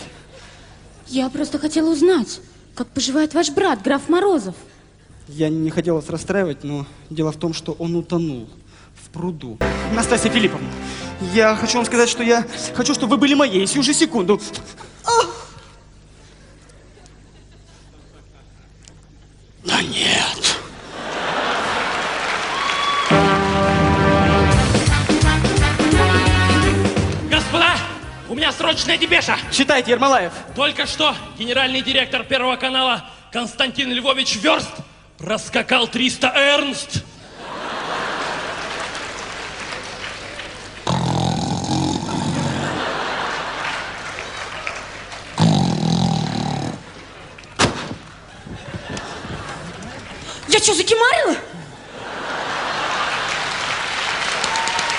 Я 1.08 1.30
просто 1.30 1.60
хотела 1.60 1.90
узнать, 1.90 2.40
как 2.78 2.88
поживает 2.90 3.34
ваш 3.34 3.50
брат, 3.50 3.82
граф 3.82 4.08
Морозов. 4.08 4.54
Я 5.28 5.50
не 5.50 5.72
хотел 5.72 5.96
вас 5.96 6.10
расстраивать, 6.10 6.64
но 6.64 6.86
дело 7.10 7.32
в 7.32 7.38
том, 7.38 7.54
что 7.54 7.72
он 7.74 7.96
утонул 7.96 8.48
в 8.94 9.10
пруду. 9.10 9.58
Настасья 9.96 10.30
Филипповна, 10.30 10.68
я 11.34 11.56
хочу 11.56 11.78
вам 11.78 11.86
сказать, 11.86 12.08
что 12.08 12.24
я 12.24 12.46
хочу, 12.76 12.94
чтобы 12.94 13.16
вы 13.16 13.18
были 13.18 13.34
моей 13.34 13.66
сию 13.66 13.82
же 13.82 13.94
секунду. 13.94 14.40
Да 15.04 15.37
срочная 28.78 28.98
депеша. 29.00 29.40
Читайте, 29.52 29.90
Ермолаев. 29.90 30.32
Только 30.56 30.86
что 30.86 31.16
генеральный 31.40 31.82
директор 31.82 32.24
Первого 32.24 32.58
канала 32.58 33.04
Константин 33.32 33.92
Львович 33.92 34.36
Верст 34.36 34.70
проскакал 35.18 35.88
300 35.88 36.28
Эрнст. 36.36 37.04
Я 50.50 50.60
что, 50.60 50.76
закимарила? 50.76 51.36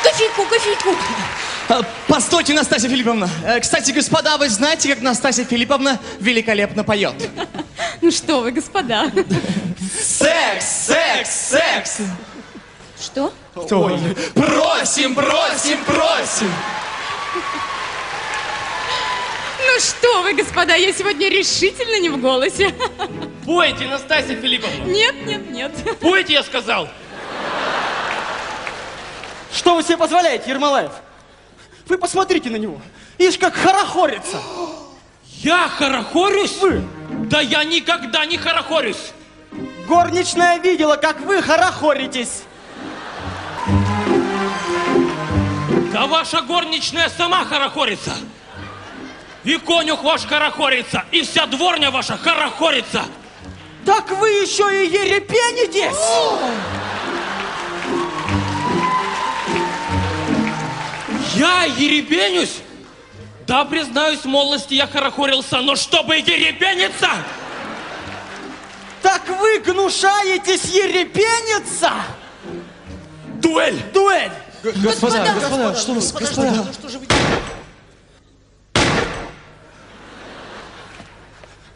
Кофейку, 0.03 0.43
кофейку. 0.47 1.47
А, 1.68 1.83
Постойте, 2.07 2.54
Настасья 2.54 2.88
Филипповна. 2.88 3.28
Э, 3.44 3.61
Кстати, 3.61 3.90
господа, 3.92 4.38
вы 4.38 4.48
знаете, 4.48 4.88
как 4.88 5.02
Настасья 5.02 5.44
Филипповна 5.44 5.98
великолепно 6.18 6.83
поет? 6.83 7.14
Ну 8.00 8.11
что 8.11 8.40
вы, 8.40 8.52
господа. 8.52 9.11
Секс, 10.00 10.64
секс, 10.87 11.31
секс! 11.50 11.98
Что? 13.00 13.33
Ой, 13.54 13.98
Просим, 14.35 15.14
просим, 15.14 15.78
просим! 15.85 16.52
Ну 19.61 19.81
что 19.81 20.22
вы, 20.22 20.35
господа, 20.35 20.74
я 20.74 20.92
сегодня 20.92 21.28
решительно 21.28 22.00
не 22.00 22.09
в 22.09 22.18
голосе. 22.20 22.74
Пойте, 23.44 23.85
Настасья 23.87 24.37
Филипповна. 24.37 24.85
Нет, 24.85 25.26
нет, 25.26 25.50
нет. 25.50 25.72
Пойте, 26.00 26.33
я 26.35 26.42
сказал. 26.42 26.88
Что 29.52 29.74
вы 29.74 29.83
себе 29.83 29.96
позволяете, 29.96 30.48
Ермолаев? 30.50 30.92
Вы 31.88 31.96
посмотрите 31.96 32.51
на 32.51 32.57
него. 32.57 32.81
Ишь, 33.16 33.38
как 33.38 33.55
хорохорится. 33.55 34.38
Я 35.38 35.68
хорохорюсь? 35.68 36.59
Вы? 36.61 36.85
Да 37.31 37.40
я 37.40 37.64
никогда 37.64 38.27
не 38.27 38.37
хорохорюсь. 38.37 39.12
Горничная 39.87 40.59
видела, 40.59 40.96
как 40.96 41.20
вы 41.20 41.40
хорохоритесь. 41.40 42.42
Да 45.92 46.07
ваша 46.07 46.42
горничная 46.42 47.09
сама 47.09 47.44
хорохорится. 47.46 48.12
И 49.44 49.57
конюх 49.57 50.03
ваш 50.03 50.27
хорохорится, 50.27 51.05
и 51.11 51.22
вся 51.22 51.46
дворня 51.46 51.90
ваша 51.90 52.18
хорохорится. 52.18 53.05
Так 53.87 54.11
вы 54.11 54.29
еще 54.29 54.85
и 54.85 54.90
ерепенитесь? 54.90 56.88
Я 61.35 61.64
ерепенюсь? 61.64 62.61
Да, 63.47 63.64
признаюсь, 63.64 64.21
в 64.21 64.25
молодости 64.27 64.75
я 64.75 64.87
хорохорился, 64.87 65.61
но 65.61 65.77
чтобы 65.77 66.17
ерепениться... 66.17 67.09
Так 69.01 69.29
вы 69.29 69.61
гнушаетесь 69.61 70.64
ерепениться? 70.64 71.93
Дуэль! 73.41 73.81
Дуэль! 73.93 74.33
Господа, 74.62 75.25
господа, 75.35 75.75
что 75.77 75.93
вы, 75.93 76.01
господа? 76.01 76.67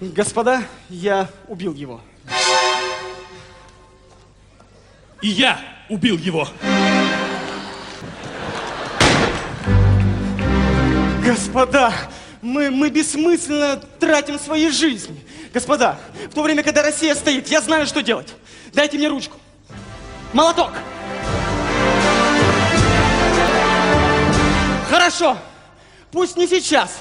Господа, 0.00 0.62
я 0.88 1.28
убил 1.46 1.74
его. 1.74 2.00
И 5.20 5.28
я 5.28 5.60
убил 5.88 6.18
его. 6.18 6.48
Господа, 11.24 11.92
мы, 12.40 12.70
мы 12.70 12.90
бессмысленно 12.90 13.76
тратим 13.76 14.40
свои 14.40 14.68
жизни. 14.70 15.24
Господа, 15.54 15.96
в 16.30 16.34
то 16.34 16.42
время, 16.42 16.64
когда 16.64 16.82
Россия 16.82 17.14
стоит, 17.14 17.46
я 17.48 17.60
знаю, 17.60 17.86
что 17.86 18.02
делать. 18.02 18.34
Дайте 18.72 18.98
мне 18.98 19.06
ручку. 19.06 19.36
Молоток. 20.32 20.72
Хорошо. 24.90 25.38
Пусть 26.10 26.36
не 26.36 26.46
сейчас, 26.46 26.98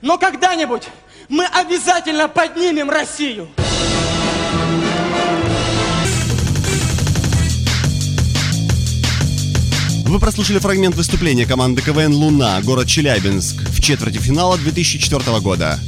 но 0.00 0.18
когда-нибудь 0.18 0.84
мы 1.28 1.44
обязательно 1.44 2.26
поднимем 2.28 2.90
Россию. 2.90 3.48
Вы 10.08 10.20
прослушали 10.20 10.58
фрагмент 10.58 10.96
выступления 10.96 11.44
команды 11.44 11.82
КВН 11.82 12.14
«Луна», 12.14 12.62
город 12.62 12.86
Челябинск, 12.86 13.60
в 13.68 13.82
четверти 13.82 14.16
финала 14.16 14.56
2004 14.56 15.38
года. 15.40 15.78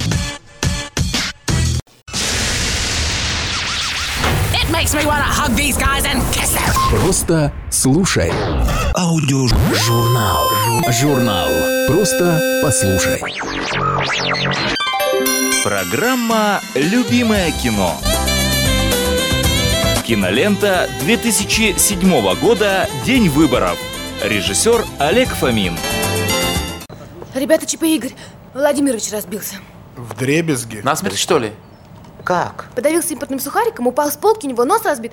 It 4.52 4.68
makes 4.70 4.92
me 4.92 5.06
wanna 5.06 5.24
hug 5.24 5.56
these 5.56 5.78
guys 5.78 6.04
and 6.04 6.20
kiss 6.34 6.52
them. 6.52 7.00
Просто 7.00 7.50
слушай. 7.70 8.30
Аудиожурнал. 8.94 10.50
Журнал. 11.00 11.48
Просто 11.86 12.60
послушай. 12.62 13.22
Программа 15.64 16.60
«Любимое 16.74 17.52
кино». 17.52 17.98
Кинолента 20.06 20.90
2007 21.04 22.34
года 22.34 22.86
«День 23.06 23.30
выборов». 23.30 23.78
Режиссер 24.22 24.84
Олег 24.98 25.28
Фомин. 25.30 25.78
Ребята, 27.34 27.64
ЧП 27.64 27.84
Игорь 27.84 28.12
Владимирович 28.52 29.10
разбился. 29.12 29.56
В 29.96 30.14
дребезге. 30.14 30.82
Насмерть, 30.82 31.16
что 31.16 31.38
ли? 31.38 31.52
Как? 32.22 32.66
Подавился 32.74 33.14
импортным 33.14 33.40
сухариком, 33.40 33.86
упал 33.86 34.10
с 34.10 34.18
полки, 34.18 34.44
у 34.44 34.50
него 34.50 34.66
нос 34.66 34.84
разбит 34.84 35.12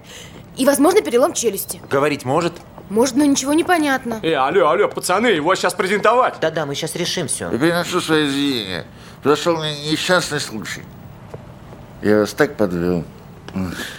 и, 0.57 0.65
возможно, 0.65 1.01
перелом 1.01 1.31
челюсти. 1.31 1.81
Говорить 1.89 2.25
может? 2.25 2.51
Может, 2.89 3.15
но 3.15 3.23
ничего 3.23 3.53
не 3.53 3.63
понятно. 3.63 4.19
Э, 4.23 4.33
алло, 4.33 4.67
алло, 4.67 4.89
пацаны, 4.89 5.27
его 5.27 5.55
сейчас 5.55 5.73
презентовать. 5.73 6.35
Да-да, 6.41 6.65
мы 6.65 6.75
сейчас 6.75 6.93
решим 6.95 7.29
все. 7.29 7.49
Я 7.49 7.57
приношу 7.57 8.01
свои 8.01 8.27
извинения. 8.27 8.85
Произошел 9.23 9.55
мне 9.55 9.89
несчастный 9.89 10.41
случай. 10.41 10.81
Я 12.01 12.19
вас 12.19 12.33
так 12.33 12.57
подвел. 12.57 13.05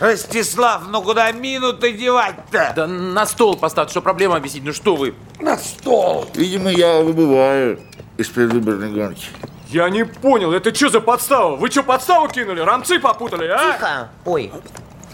Ростислав, 0.01 0.83
ну 0.89 1.03
куда 1.03 1.31
минуты 1.33 1.93
девать-то? 1.93 2.73
Да 2.75 2.87
на 2.87 3.27
стол 3.27 3.57
поставь, 3.57 3.91
что 3.91 4.01
проблема 4.03 4.37
объяснить, 4.37 4.65
ну 4.65 4.73
что 4.73 4.97
вы? 4.97 5.15
На 5.41 5.57
стол! 5.57 6.27
Видимо, 6.35 6.71
я 6.71 7.01
выбываю 7.01 7.81
из 8.17 8.29
предвыборной 8.29 8.93
гонки. 8.93 9.27
Я 9.69 9.89
не 9.91 10.05
понял, 10.05 10.53
это 10.53 10.75
что 10.75 10.89
за 10.89 11.01
подстава? 11.01 11.57
Вы 11.57 11.71
что, 11.71 11.83
подставу 11.83 12.29
кинули? 12.29 12.61
Рамцы 12.61 12.99
попутали, 12.99 13.49
а? 13.49 13.75
Тихо! 13.75 14.09
Ой, 14.25 14.51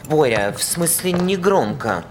Боря, 0.09 0.55
в 0.57 0.63
смысле 0.63 1.13
не 1.13 1.37
громко. 1.37 2.05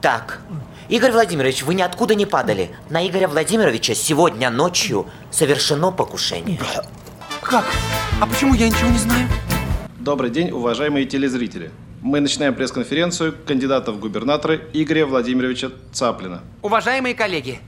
Так, 0.00 0.40
Игорь 0.88 1.12
Владимирович, 1.12 1.62
вы 1.62 1.74
ниоткуда 1.74 2.14
не 2.14 2.26
падали. 2.26 2.70
На 2.88 3.06
Игоря 3.06 3.28
Владимировича 3.28 3.94
сегодня 3.94 4.50
ночью 4.50 5.06
совершено 5.30 5.90
покушение. 5.90 6.60
Как? 7.42 7.64
А 8.20 8.26
почему 8.26 8.54
я 8.54 8.68
ничего 8.68 8.88
не 8.88 8.98
знаю? 8.98 9.28
Добрый 9.98 10.30
день, 10.30 10.52
уважаемые 10.52 11.06
телезрители. 11.06 11.72
Мы 12.02 12.20
начинаем 12.20 12.54
пресс-конференцию 12.54 13.34
кандидата 13.44 13.90
в 13.90 13.98
губернаторы 13.98 14.70
Игоря 14.72 15.04
Владимировича 15.06 15.72
Цаплина. 15.90 16.40
Уважаемые 16.62 17.16
коллеги, 17.16 17.58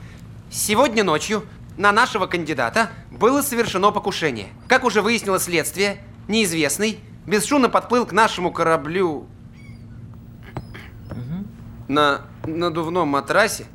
сегодня 0.48 1.02
ночью 1.02 1.42
на 1.76 1.90
нашего 1.90 2.28
кандидата 2.28 2.90
было 3.10 3.42
совершено 3.42 3.90
покушение. 3.90 4.46
Как 4.68 4.84
уже 4.84 5.02
выяснило 5.02 5.40
следствие, 5.40 6.04
неизвестный 6.28 7.00
бесшумно 7.26 7.68
подплыл 7.68 8.06
к 8.06 8.12
нашему 8.12 8.52
кораблю 8.52 9.26
на 11.88 12.20
надувном 12.46 13.08
матрасе, 13.08 13.66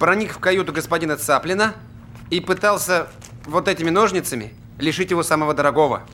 проник 0.00 0.32
в 0.32 0.38
каюту 0.38 0.72
господина 0.72 1.18
Цаплина 1.18 1.74
и 2.30 2.40
пытался 2.40 3.08
вот 3.44 3.68
этими 3.68 3.90
ножницами 3.90 4.54
лишить 4.78 5.10
его 5.10 5.22
самого 5.22 5.52
дорогого– 5.52 6.04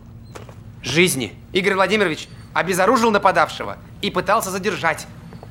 жизни. 0.88 1.34
Игорь 1.52 1.74
Владимирович 1.74 2.28
обезоружил 2.54 3.10
нападавшего 3.10 3.78
и 4.02 4.10
пытался 4.10 4.50
задержать, 4.50 5.06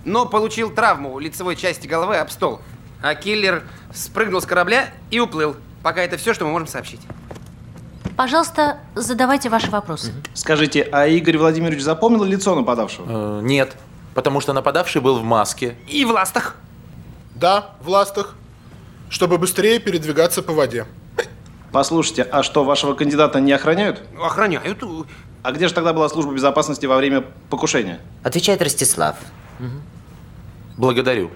но 0.05 0.25
получил 0.25 0.69
травму 0.69 1.19
лицевой 1.19 1.55
части 1.55 1.87
головы 1.87 2.17
об 2.17 2.29
стол. 2.29 2.61
А 3.01 3.13
киллер 3.15 3.63
спрыгнул 3.93 4.41
с 4.41 4.45
корабля 4.45 4.89
и 5.11 5.19
уплыл. 5.19 5.55
Пока 5.83 6.01
это 6.01 6.17
все, 6.17 6.33
что 6.33 6.45
мы 6.45 6.51
можем 6.51 6.67
сообщить. 6.67 7.01
Пожалуйста, 8.15 8.79
задавайте 8.95 9.47
ваши 9.49 9.69
вопросы. 9.69 10.11
Скажите, 10.33 10.81
а 10.91 11.05
Игорь 11.05 11.37
Владимирович 11.37 11.81
запомнил 11.81 12.23
лицо 12.23 12.55
нападавшего? 12.55 13.39
Э, 13.39 13.41
нет, 13.43 13.75
потому 14.15 14.41
что 14.41 14.53
нападавший 14.53 15.01
был 15.01 15.19
в 15.19 15.23
маске. 15.23 15.75
И 15.87 16.03
в 16.03 16.09
ластах. 16.09 16.55
Да, 17.35 17.75
в 17.79 17.89
ластах. 17.89 18.33
Чтобы 19.09 19.37
быстрее 19.37 19.79
передвигаться 19.79 20.41
по 20.41 20.51
воде. 20.51 20.87
Послушайте, 21.71 22.23
а 22.23 22.41
что, 22.41 22.63
вашего 22.63 22.95
кандидата 22.95 23.39
не 23.39 23.51
охраняют? 23.51 24.01
Охраняют. 24.19 24.83
А 25.47 25.53
где 25.53 25.69
же 25.69 25.73
тогда 25.73 25.93
была 25.93 26.09
служба 26.09 26.33
безопасности 26.33 26.85
во 26.87 26.97
время 26.97 27.23
покушения? 27.49 28.01
Отвечает 28.21 28.61
Ростислав. 28.61 29.15
Благодарю. 30.75 31.31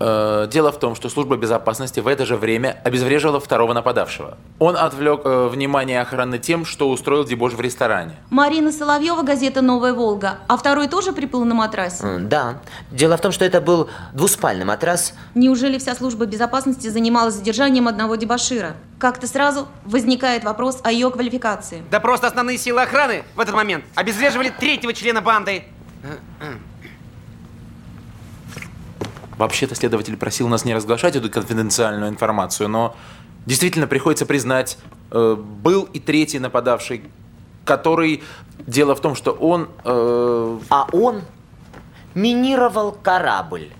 Э, 0.00 0.46
Дело 0.50 0.72
в 0.72 0.78
том, 0.78 0.94
что 0.94 1.08
служба 1.08 1.36
безопасности 1.36 2.00
в 2.00 2.06
это 2.06 2.26
же 2.26 2.36
время 2.36 2.80
обезвреживала 2.84 3.40
второго 3.40 3.72
нападавшего. 3.72 4.36
Он 4.58 4.76
отвлек 4.76 5.20
э, 5.24 5.48
внимание 5.48 6.00
охраны 6.00 6.38
тем, 6.38 6.64
что 6.64 6.90
устроил 6.90 7.24
дебош 7.24 7.52
в 7.54 7.60
ресторане. 7.60 8.12
Марина 8.30 8.72
Соловьева, 8.72 9.22
газета 9.22 9.62
«Новая 9.62 9.92
Волга». 9.92 10.38
А 10.48 10.56
второй 10.56 10.88
тоже 10.88 11.12
приплыл 11.12 11.44
на 11.44 11.54
матрасе? 11.54 12.04
М, 12.04 12.28
Да. 12.28 12.60
Дело 12.90 13.16
в 13.16 13.20
том, 13.20 13.32
что 13.32 13.44
это 13.44 13.60
был 13.60 13.88
двуспальный 14.12 14.64
матрас. 14.64 15.14
Неужели 15.34 15.78
вся 15.78 15.94
служба 15.94 16.26
безопасности 16.26 16.88
занималась 16.88 17.34
задержанием 17.34 17.88
одного 17.88 18.16
дебашира? 18.16 18.74
Как-то 18.98 19.26
сразу 19.26 19.68
возникает 19.84 20.44
вопрос 20.44 20.80
о 20.82 20.90
ее 20.92 21.10
квалификации. 21.10 21.82
Да 21.90 22.00
просто 22.00 22.26
основные 22.26 22.58
силы 22.58 22.82
охраны 22.82 23.24
в 23.34 23.40
этот 23.40 23.54
момент 23.54 23.84
обезвреживали 23.94 24.50
третьего 24.58 24.92
члена 24.92 25.20
банды. 25.20 25.64
Вообще-то 29.36 29.74
следователь 29.74 30.16
просил 30.16 30.48
нас 30.48 30.64
не 30.64 30.74
разглашать 30.74 31.16
эту 31.16 31.28
конфиденциальную 31.30 32.10
информацию, 32.10 32.68
но 32.68 32.94
действительно 33.46 33.86
приходится 33.86 34.26
признать, 34.26 34.78
э, 35.10 35.36
был 35.36 35.84
и 35.92 35.98
третий 35.98 36.38
нападавший, 36.38 37.04
который... 37.64 38.22
Дело 38.66 38.94
в 38.94 39.00
том, 39.00 39.14
что 39.16 39.32
он... 39.32 39.68
э, 39.84 40.58
А 40.70 40.86
он 40.92 41.22
минировал 42.14 42.92
корабль. 42.92 43.70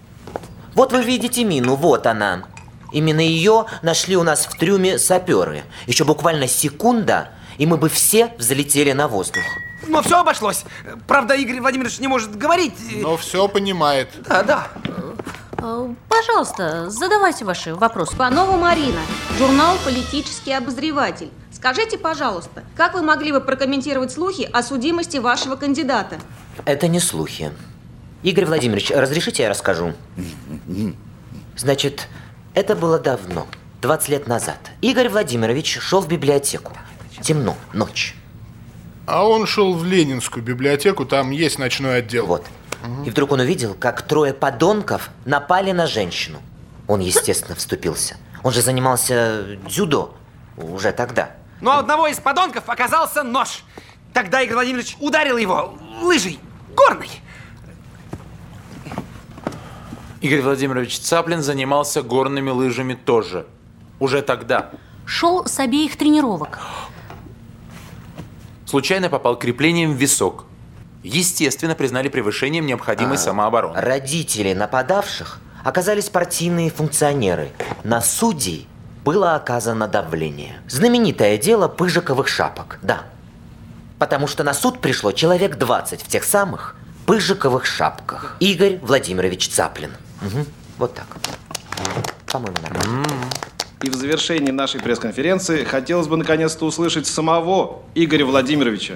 Вот 0.75 0.93
вы 0.93 1.03
видите 1.03 1.45
мину, 1.45 1.77
вот 1.77 2.07
она. 2.07 2.45
Именно 2.93 3.21
ее 3.21 3.67
нашли 3.83 4.17
у 4.17 4.23
нас 4.23 4.47
в 4.47 4.57
трюме 4.59 4.99
саперы. 4.99 5.63
Еще 5.87 6.05
буквально 6.05 6.49
секунда, 6.49 7.31
и 7.59 7.67
мы 7.67 7.77
бы 7.77 7.89
все 7.89 8.33
взлетели 8.39 8.93
на 8.93 9.09
воздух. 9.09 9.43
Но 9.87 10.03
все 10.03 10.21
обошлось. 10.21 10.65
Правда, 11.07 11.35
Игорь 11.35 11.61
Владимирович 11.61 11.99
не 11.99 12.09
может 12.09 12.37
говорить. 12.37 12.75
Но 13.03 13.17
все 13.17 13.49
понимает. 13.49 14.09
Да, 14.29 14.43
да. 14.43 14.69
Э, 15.65 15.95
Пожалуйста, 16.11 16.91
задавайте 16.91 17.47
ваши 17.47 17.75
вопросы. 17.75 18.15
Панова 18.17 18.59
Марина, 18.59 19.01
журнал 19.39 19.79
«Политический 19.83 20.53
обозреватель». 20.53 21.31
Скажите, 21.53 21.97
пожалуйста, 21.97 22.65
как 22.77 22.93
вы 22.93 23.01
могли 23.01 23.33
бы 23.33 23.41
прокомментировать 23.41 24.13
слухи 24.13 24.49
о 24.53 24.63
судимости 24.63 25.17
вашего 25.17 25.57
кандидата? 25.57 26.19
Это 26.67 26.87
не 26.87 27.01
слухи. 27.01 27.51
Игорь 28.23 28.45
Владимирович, 28.45 28.91
разрешите 28.91 29.45
я 29.45 29.49
расскажу? 29.49 29.95
Значит, 31.57 32.09
это 32.53 32.77
было 32.77 32.99
давно, 32.99 33.47
20 33.81 34.09
лет 34.11 34.27
назад. 34.27 34.59
Игорь 34.83 35.09
Владимирович 35.09 35.79
шел 35.81 36.01
в 36.03 36.09
библиотеку. 36.09 36.73
Темно, 37.23 37.57
ночь. 37.73 38.17
А 39.07 39.27
он 39.27 39.47
шел 39.47 39.73
в 39.73 39.85
Ленинскую 39.85 40.45
библиотеку, 40.45 41.07
там 41.07 41.31
есть 41.31 41.59
ночной 41.59 41.99
отдел. 41.99 42.27
Вот. 42.27 42.45
И 43.05 43.11
вдруг 43.11 43.33
он 43.33 43.41
увидел, 43.41 43.75
как 43.75 44.03
трое 44.03 44.35
подонков 44.35 45.11
напали 45.25 45.73
на 45.73 45.87
женщину. 45.87 46.41
Он, 46.87 47.01
естественно, 47.01 47.55
вступился. 47.55 48.17
Он 48.43 48.53
же 48.53 48.61
занимался 48.61 49.59
дзюдо 49.67 50.15
уже 50.57 50.93
тогда. 50.93 51.31
Но 51.61 51.73
у 51.73 51.79
одного 51.79 52.09
из 52.09 52.19
подонков 52.21 52.69
оказался 52.69 53.23
нож. 53.23 53.65
Тогда 54.13 54.43
Игорь 54.43 54.55
Владимирович 54.55 54.97
ударил 55.01 55.39
его 55.39 55.79
лыжей 56.03 56.39
горной. 56.77 57.09
Игорь 60.21 60.43
Владимирович 60.43 60.99
Цаплин 60.99 61.43
занимался 61.43 62.03
горными 62.03 62.51
лыжами 62.51 62.95
тоже. 62.95 63.47
Уже 63.99 64.23
тогда. 64.23 64.71
Шел 65.07 65.47
с 65.47 65.59
обеих 65.59 65.97
тренировок. 65.97 66.59
Случайно 68.67 69.09
попал 69.09 69.39
креплением 69.39 69.93
в 69.93 69.97
висок. 69.97 70.47
Естественно, 71.05 71.75
признали 71.75 72.09
превышением 72.09 72.67
необходимой 72.67 73.15
А, 73.17 73.19
самообороны. 73.19 73.79
Родители 73.79 74.55
нападавших 74.55 75.39
оказались 75.63 76.09
партийные 76.09 76.71
функционеры. 76.71 77.51
На 77.85 78.01
судей 78.01 78.67
было 79.05 79.35
оказано 79.35 79.87
давление. 79.87 80.61
Знаменитое 80.67 81.37
дело 81.37 81.69
пыжиковых 81.69 82.27
шапок, 82.27 82.79
да. 82.83 83.03
Потому 83.99 84.27
что 84.27 84.45
на 84.45 84.55
суд 84.55 84.81
пришло 84.81 85.13
человек 85.13 85.57
20 85.59 86.03
в 86.03 86.09
тех 86.09 86.25
самых 86.25 86.75
пыжиковых 87.07 87.67
шапках. 87.67 88.37
Игорь 88.41 88.79
Владимирович 88.83 89.49
Цаплин. 89.51 89.93
Мгм, 90.23 90.47
Вот 90.79 90.95
так. 90.95 91.07
По-моему, 92.33 92.57
нормально. 92.63 93.07
И 93.83 93.91
в 93.91 93.95
завершении 93.95 94.51
нашей 94.51 94.81
пресс-конференции 94.81 95.65
хотелось 95.65 96.07
бы 96.09 96.17
наконец-то 96.17 96.65
услышать 96.65 97.07
самого 97.07 97.83
Игоря 97.95 98.25
Владимировича. 98.25 98.95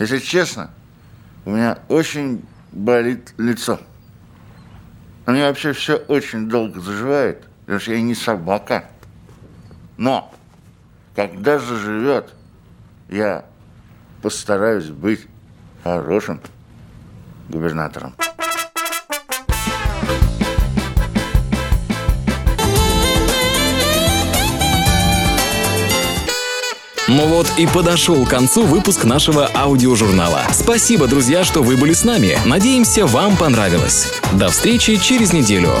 Если 0.00 0.18
честно, 0.18 0.70
у 1.44 1.50
меня 1.50 1.78
очень 1.88 2.42
болит 2.72 3.34
лицо. 3.36 3.78
У 5.26 5.32
меня 5.32 5.48
вообще 5.48 5.74
все 5.74 5.96
очень 5.96 6.48
долго 6.48 6.80
заживает, 6.80 7.44
потому 7.60 7.80
что 7.80 7.92
я 7.92 8.00
не 8.00 8.14
собака. 8.14 8.86
Но, 9.98 10.34
когда 11.14 11.58
заживет, 11.58 12.32
я 13.10 13.44
постараюсь 14.22 14.88
быть 14.88 15.26
хорошим 15.84 16.40
губернатором. 17.50 18.14
Ну 27.10 27.26
вот 27.26 27.48
и 27.58 27.66
подошел 27.66 28.24
к 28.24 28.30
концу 28.30 28.64
выпуск 28.64 29.02
нашего 29.02 29.50
аудиожурнала. 29.52 30.42
Спасибо, 30.52 31.08
друзья, 31.08 31.42
что 31.42 31.60
вы 31.60 31.76
были 31.76 31.92
с 31.92 32.04
нами. 32.04 32.38
Надеемся, 32.44 33.04
вам 33.04 33.36
понравилось. 33.36 34.12
До 34.32 34.48
встречи 34.48 34.94
через 34.94 35.32
неделю. 35.32 35.74